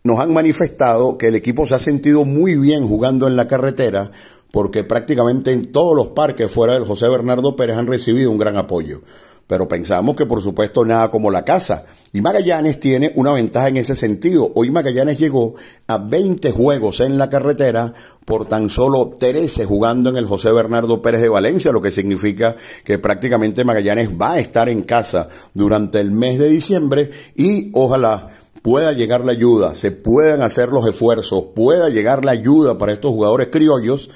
nos 0.03 0.19
han 0.19 0.33
manifestado 0.33 1.17
que 1.17 1.29
el 1.29 1.35
equipo 1.35 1.67
se 1.67 1.75
ha 1.75 1.79
sentido 1.79 2.25
muy 2.25 2.57
bien 2.57 2.87
jugando 2.87 3.27
en 3.27 3.37
la 3.37 3.49
carretera 3.49 4.11
porque 4.55 4.85
prácticamente 4.85 5.51
en 5.51 5.73
todos 5.73 5.97
los 5.97 6.11
parques 6.11 6.49
fuera 6.49 6.75
del 6.75 6.85
José 6.85 7.09
Bernardo 7.09 7.57
Pérez 7.57 7.77
han 7.77 7.89
recibido 7.89 8.31
un 8.31 8.39
gran 8.39 8.57
apoyo. 8.57 9.01
Pero 9.49 9.67
pensamos 9.67 10.15
que 10.15 10.27
por 10.27 10.41
supuesto 10.43 10.85
nada 10.85 11.11
como 11.11 11.33
la 11.33 11.45
casa. 11.45 11.87
Y 12.13 12.21
Magallanes 12.21 12.79
tiene 12.79 13.11
una 13.17 13.33
ventaja 13.33 13.67
en 13.67 13.79
ese 13.79 13.97
sentido. 13.97 14.53
Hoy 14.55 14.71
Magallanes 14.71 15.19
llegó 15.19 15.57
a 15.89 15.99
20 15.99 16.53
juegos 16.53 17.01
en 17.01 17.19
la 17.19 17.29
carretera 17.29 17.95
por 18.25 18.47
tan 18.47 18.71
solo 18.71 19.17
13 19.19 19.65
jugando 19.65 20.11
en 20.11 20.19
el 20.19 20.27
José 20.27 20.53
Bernardo 20.53 21.03
Pérez 21.03 21.23
de 21.23 21.31
Valencia, 21.31 21.73
lo 21.73 21.83
que 21.83 21.91
significa 21.91 22.55
que 22.85 23.01
prácticamente 23.01 23.65
Magallanes 23.65 24.11
va 24.11 24.35
a 24.35 24.39
estar 24.39 24.69
en 24.69 24.83
casa 24.83 25.29
durante 25.53 25.99
el 25.99 26.13
mes 26.13 26.39
de 26.39 26.49
diciembre 26.49 27.11
y 27.35 27.73
ojalá 27.75 28.31
pueda 28.63 28.93
llegar 28.93 29.25
la 29.25 29.33
ayuda, 29.33 29.75
se 29.75 29.91
puedan 29.91 30.43
hacer 30.43 30.69
los 30.69 30.87
esfuerzos, 30.87 31.47
pueda 31.57 31.89
llegar 31.89 32.25
la 32.25 32.31
ayuda 32.31 32.79
para 32.79 32.93
estos 32.93 33.11
jugadores 33.11 33.49
criollos 33.49 34.11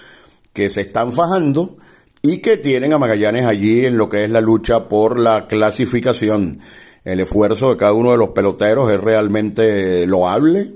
que 0.58 0.68
se 0.70 0.80
están 0.80 1.12
fajando 1.12 1.76
y 2.20 2.38
que 2.38 2.56
tienen 2.56 2.92
a 2.92 2.98
Magallanes 2.98 3.46
allí 3.46 3.86
en 3.86 3.96
lo 3.96 4.08
que 4.08 4.24
es 4.24 4.30
la 4.32 4.40
lucha 4.40 4.88
por 4.88 5.16
la 5.16 5.46
clasificación. 5.46 6.58
El 7.04 7.20
esfuerzo 7.20 7.70
de 7.70 7.76
cada 7.76 7.92
uno 7.92 8.10
de 8.10 8.16
los 8.16 8.30
peloteros 8.30 8.90
es 8.90 9.00
realmente 9.00 10.04
loable 10.08 10.74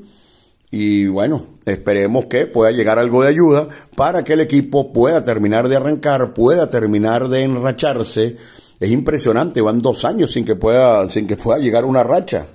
y 0.70 1.08
bueno, 1.08 1.46
esperemos 1.66 2.26
que 2.26 2.46
pueda 2.46 2.70
llegar 2.70 3.00
algo 3.00 3.24
de 3.24 3.30
ayuda 3.30 3.66
para 3.96 4.22
que 4.22 4.34
el 4.34 4.40
equipo 4.42 4.92
pueda 4.92 5.24
terminar 5.24 5.68
de 5.68 5.74
arrancar, 5.74 6.32
pueda 6.32 6.70
terminar 6.70 7.26
de 7.26 7.42
enracharse. 7.42 8.36
Es 8.78 8.90
impresionante, 8.92 9.60
van 9.60 9.80
dos 9.80 10.04
años 10.04 10.30
sin 10.30 10.44
que 10.44 10.54
pueda, 10.54 11.10
sin 11.10 11.26
que 11.26 11.36
pueda 11.36 11.58
llegar 11.58 11.84
una 11.84 12.04
racha 12.04 12.46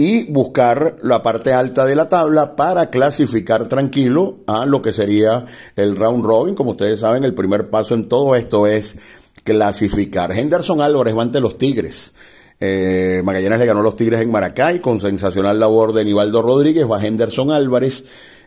y 0.00 0.30
buscar 0.30 0.94
la 1.02 1.24
parte 1.24 1.52
alta 1.52 1.84
de 1.84 1.96
la 1.96 2.08
tabla 2.08 2.54
para 2.54 2.88
clasificar 2.88 3.66
tranquilo 3.66 4.36
a 4.46 4.64
lo 4.64 4.80
que 4.80 4.92
sería 4.92 5.44
el 5.74 5.96
round 5.96 6.24
robin. 6.24 6.54
Como 6.54 6.70
ustedes 6.70 7.00
saben, 7.00 7.24
el 7.24 7.34
primer 7.34 7.68
paso 7.68 7.96
en 7.96 8.08
todo 8.08 8.36
esto 8.36 8.68
es 8.68 8.96
clasificar. 9.42 10.30
Henderson 10.30 10.80
Álvarez 10.80 11.18
va 11.18 11.22
ante 11.22 11.40
los 11.40 11.58
Tigres. 11.58 12.14
Eh, 12.60 13.22
Magallanes 13.24 13.58
le 13.58 13.66
ganó 13.66 13.82
los 13.82 13.96
Tigres 13.96 14.20
en 14.20 14.30
Maracay 14.30 14.80
con 14.80 15.00
sensacional 15.00 15.58
labor 15.58 15.92
de 15.92 16.04
Nivaldo 16.04 16.42
Rodríguez. 16.42 16.88
Va 16.88 17.04
Henderson 17.04 17.50
Álvarez. 17.50 18.04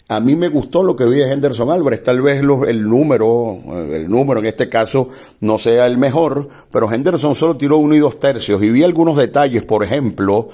A 0.07 0.21
mí 0.21 0.37
me 0.37 0.47
gustó 0.47 0.83
lo 0.83 0.95
que 0.95 1.03
vi 1.03 1.17
de 1.17 1.33
Henderson 1.33 1.69
Álvarez. 1.69 2.01
Tal 2.01 2.21
vez 2.21 2.39
el 2.39 2.87
número, 2.87 3.59
el 3.91 4.09
número 4.09 4.39
en 4.39 4.45
este 4.45 4.69
caso 4.69 5.09
no 5.41 5.57
sea 5.57 5.85
el 5.85 5.97
mejor, 5.97 6.47
pero 6.71 6.89
Henderson 6.89 7.35
solo 7.35 7.57
tiró 7.57 7.77
uno 7.77 7.93
y 7.93 7.99
dos 7.99 8.19
tercios. 8.19 8.63
Y 8.63 8.69
vi 8.69 8.83
algunos 8.83 9.17
detalles, 9.17 9.63
por 9.63 9.83
ejemplo, 9.83 10.47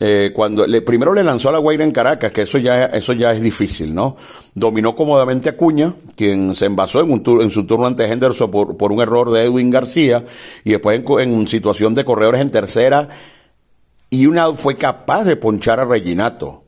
eh, 0.00 0.30
cuando 0.32 0.64
le, 0.64 0.80
primero 0.82 1.12
le 1.12 1.24
lanzó 1.24 1.48
a 1.48 1.52
la 1.52 1.58
Guaira 1.58 1.82
en 1.82 1.90
Caracas, 1.90 2.30
que 2.30 2.42
eso 2.42 2.58
ya, 2.58 2.86
eso 2.86 3.12
ya 3.14 3.32
es 3.32 3.42
difícil, 3.42 3.92
¿no? 3.92 4.16
Dominó 4.54 4.94
cómodamente 4.94 5.48
a 5.48 5.56
Cuña, 5.56 5.92
quien 6.14 6.54
se 6.54 6.66
envasó 6.66 7.00
en, 7.00 7.10
un 7.10 7.42
en 7.42 7.50
su 7.50 7.66
turno 7.66 7.86
ante 7.86 8.04
Henderson 8.04 8.50
por, 8.50 8.76
por, 8.76 8.92
un 8.92 9.00
error 9.00 9.30
de 9.32 9.44
Edwin 9.44 9.70
García, 9.70 10.24
y 10.62 10.70
después 10.70 11.00
en, 11.00 11.20
en 11.20 11.48
situación 11.48 11.94
de 11.94 12.04
corredores 12.04 12.40
en 12.40 12.50
tercera, 12.50 13.08
y 14.08 14.26
una 14.26 14.52
fue 14.52 14.76
capaz 14.76 15.24
de 15.24 15.34
ponchar 15.34 15.80
a 15.80 15.84
Reginato, 15.84 16.62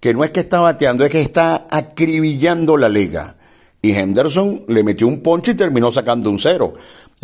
que 0.00 0.14
no 0.14 0.24
es 0.24 0.30
que 0.30 0.40
está 0.40 0.60
bateando, 0.60 1.04
es 1.04 1.12
que 1.12 1.20
está 1.20 1.66
acribillando 1.70 2.76
la 2.76 2.88
liga. 2.88 3.36
Y 3.84 3.92
Henderson 3.92 4.64
le 4.68 4.82
metió 4.82 5.06
un 5.06 5.20
ponche 5.20 5.52
y 5.52 5.56
terminó 5.56 5.92
sacando 5.92 6.30
un 6.30 6.38
cero. 6.38 6.72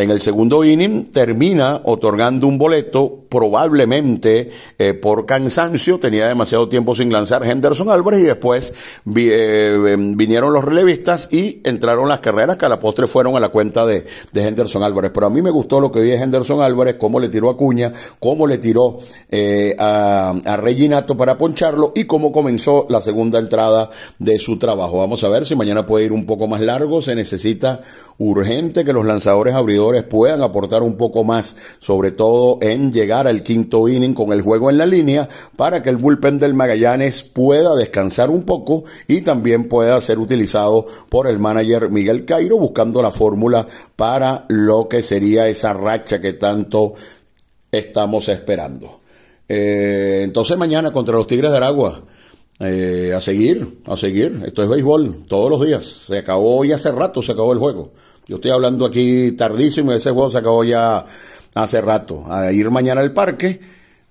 En 0.00 0.10
el 0.10 0.22
segundo 0.22 0.64
inning 0.64 1.12
termina 1.12 1.82
otorgando 1.84 2.46
un 2.46 2.56
boleto, 2.56 3.26
probablemente 3.28 4.50
eh, 4.78 4.94
por 4.94 5.26
cansancio, 5.26 6.00
tenía 6.00 6.26
demasiado 6.26 6.70
tiempo 6.70 6.94
sin 6.94 7.12
lanzar 7.12 7.44
Henderson 7.44 7.90
Álvarez 7.90 8.20
y 8.20 8.24
después 8.24 8.72
eh, 9.14 9.96
vinieron 10.16 10.54
los 10.54 10.64
relevistas 10.64 11.28
y 11.30 11.60
entraron 11.64 12.08
las 12.08 12.20
carreras 12.20 12.56
que 12.56 12.64
a 12.64 12.70
la 12.70 12.80
postre 12.80 13.08
fueron 13.08 13.36
a 13.36 13.40
la 13.40 13.50
cuenta 13.50 13.84
de, 13.84 14.06
Henderson 14.32 14.82
Álvarez. 14.82 15.10
Pero 15.12 15.26
a 15.26 15.30
mí 15.30 15.42
me 15.42 15.50
gustó 15.50 15.80
lo 15.80 15.92
que 15.92 16.00
vi 16.00 16.08
de 16.08 16.16
Henderson 16.16 16.62
Álvarez, 16.62 16.96
cómo 16.98 17.20
le 17.20 17.28
tiró 17.28 17.50
a 17.50 17.58
Cuña, 17.58 17.92
cómo 18.18 18.46
le 18.46 18.56
tiró 18.56 19.00
eh, 19.30 19.76
a, 19.78 20.30
a 20.46 20.56
Reginato 20.56 21.14
para 21.14 21.36
poncharlo 21.36 21.92
y 21.94 22.04
cómo 22.04 22.32
comenzó 22.32 22.86
la 22.88 23.02
segunda 23.02 23.38
entrada 23.38 23.90
de 24.18 24.38
su 24.38 24.58
trabajo. 24.58 24.96
Vamos 24.96 25.22
a 25.24 25.28
ver 25.28 25.44
si 25.44 25.54
mañana 25.54 25.86
puede 25.86 26.06
ir 26.06 26.12
un 26.12 26.24
poco 26.24 26.48
más 26.48 26.62
largo, 26.62 27.02
se 27.02 27.14
necesita 27.14 27.82
urgente 28.16 28.84
que 28.84 28.92
los 28.92 29.04
lanzadores 29.04 29.54
abridores 29.54 29.89
puedan 30.04 30.42
aportar 30.42 30.82
un 30.82 30.96
poco 30.96 31.24
más, 31.24 31.56
sobre 31.78 32.10
todo 32.10 32.58
en 32.60 32.92
llegar 32.92 33.26
al 33.26 33.42
quinto 33.42 33.88
inning 33.88 34.14
con 34.14 34.32
el 34.32 34.42
juego 34.42 34.70
en 34.70 34.78
la 34.78 34.86
línea, 34.86 35.28
para 35.56 35.82
que 35.82 35.90
el 35.90 35.96
bullpen 35.96 36.38
del 36.38 36.54
Magallanes 36.54 37.24
pueda 37.24 37.74
descansar 37.74 38.30
un 38.30 38.44
poco 38.44 38.84
y 39.08 39.22
también 39.22 39.68
pueda 39.68 40.00
ser 40.00 40.18
utilizado 40.18 40.86
por 41.08 41.26
el 41.26 41.38
manager 41.38 41.90
Miguel 41.90 42.24
Cairo, 42.24 42.58
buscando 42.58 43.02
la 43.02 43.10
fórmula 43.10 43.66
para 43.96 44.44
lo 44.48 44.88
que 44.88 45.02
sería 45.02 45.48
esa 45.48 45.72
racha 45.72 46.20
que 46.20 46.34
tanto 46.34 46.94
estamos 47.70 48.28
esperando. 48.28 49.00
Eh, 49.48 50.20
entonces 50.22 50.56
mañana 50.56 50.92
contra 50.92 51.16
los 51.16 51.26
Tigres 51.26 51.50
de 51.50 51.56
Aragua. 51.56 52.02
Eh, 52.62 53.14
a 53.16 53.20
seguir, 53.22 53.78
a 53.86 53.96
seguir. 53.96 54.42
Esto 54.44 54.62
es 54.62 54.68
béisbol 54.68 55.24
todos 55.26 55.50
los 55.50 55.66
días. 55.66 55.84
Se 55.84 56.18
acabó 56.18 56.62
y 56.64 56.72
hace 56.72 56.92
rato 56.92 57.22
se 57.22 57.32
acabó 57.32 57.54
el 57.54 57.58
juego. 57.58 57.90
Yo 58.30 58.36
estoy 58.36 58.52
hablando 58.52 58.86
aquí 58.86 59.32
tardísimo 59.32 59.90
y 59.90 59.96
ese 59.96 60.12
juego 60.12 60.30
se 60.30 60.38
acabó 60.38 60.62
ya 60.62 61.04
hace 61.52 61.80
rato. 61.80 62.32
A 62.32 62.52
ir 62.52 62.70
mañana 62.70 63.00
al 63.00 63.12
parque, 63.12 63.58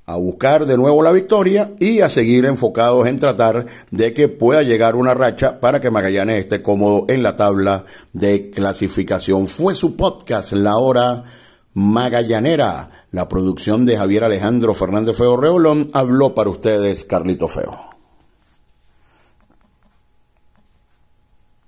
a 0.05 0.17
buscar 0.17 0.65
de 0.65 0.75
nuevo 0.75 1.01
la 1.01 1.13
victoria 1.13 1.71
y 1.79 2.01
a 2.01 2.09
seguir 2.09 2.43
enfocados 2.43 3.07
en 3.07 3.17
tratar 3.17 3.67
de 3.91 4.13
que 4.13 4.27
pueda 4.27 4.61
llegar 4.61 4.97
una 4.97 5.13
racha 5.13 5.61
para 5.61 5.79
que 5.79 5.89
Magallanes 5.89 6.39
esté 6.39 6.61
cómodo 6.61 7.05
en 7.07 7.23
la 7.23 7.37
tabla 7.37 7.85
de 8.11 8.49
clasificación. 8.49 9.47
Fue 9.47 9.73
su 9.73 9.95
podcast, 9.95 10.51
La 10.51 10.75
Hora 10.75 11.23
Magallanera. 11.73 12.89
La 13.11 13.29
producción 13.29 13.85
de 13.85 13.95
Javier 13.95 14.25
Alejandro 14.25 14.73
Fernández 14.73 15.15
Feo 15.15 15.37
Reolón 15.37 15.91
habló 15.93 16.35
para 16.35 16.49
ustedes 16.49 17.05
Carlito 17.05 17.47
Feo. 17.47 17.98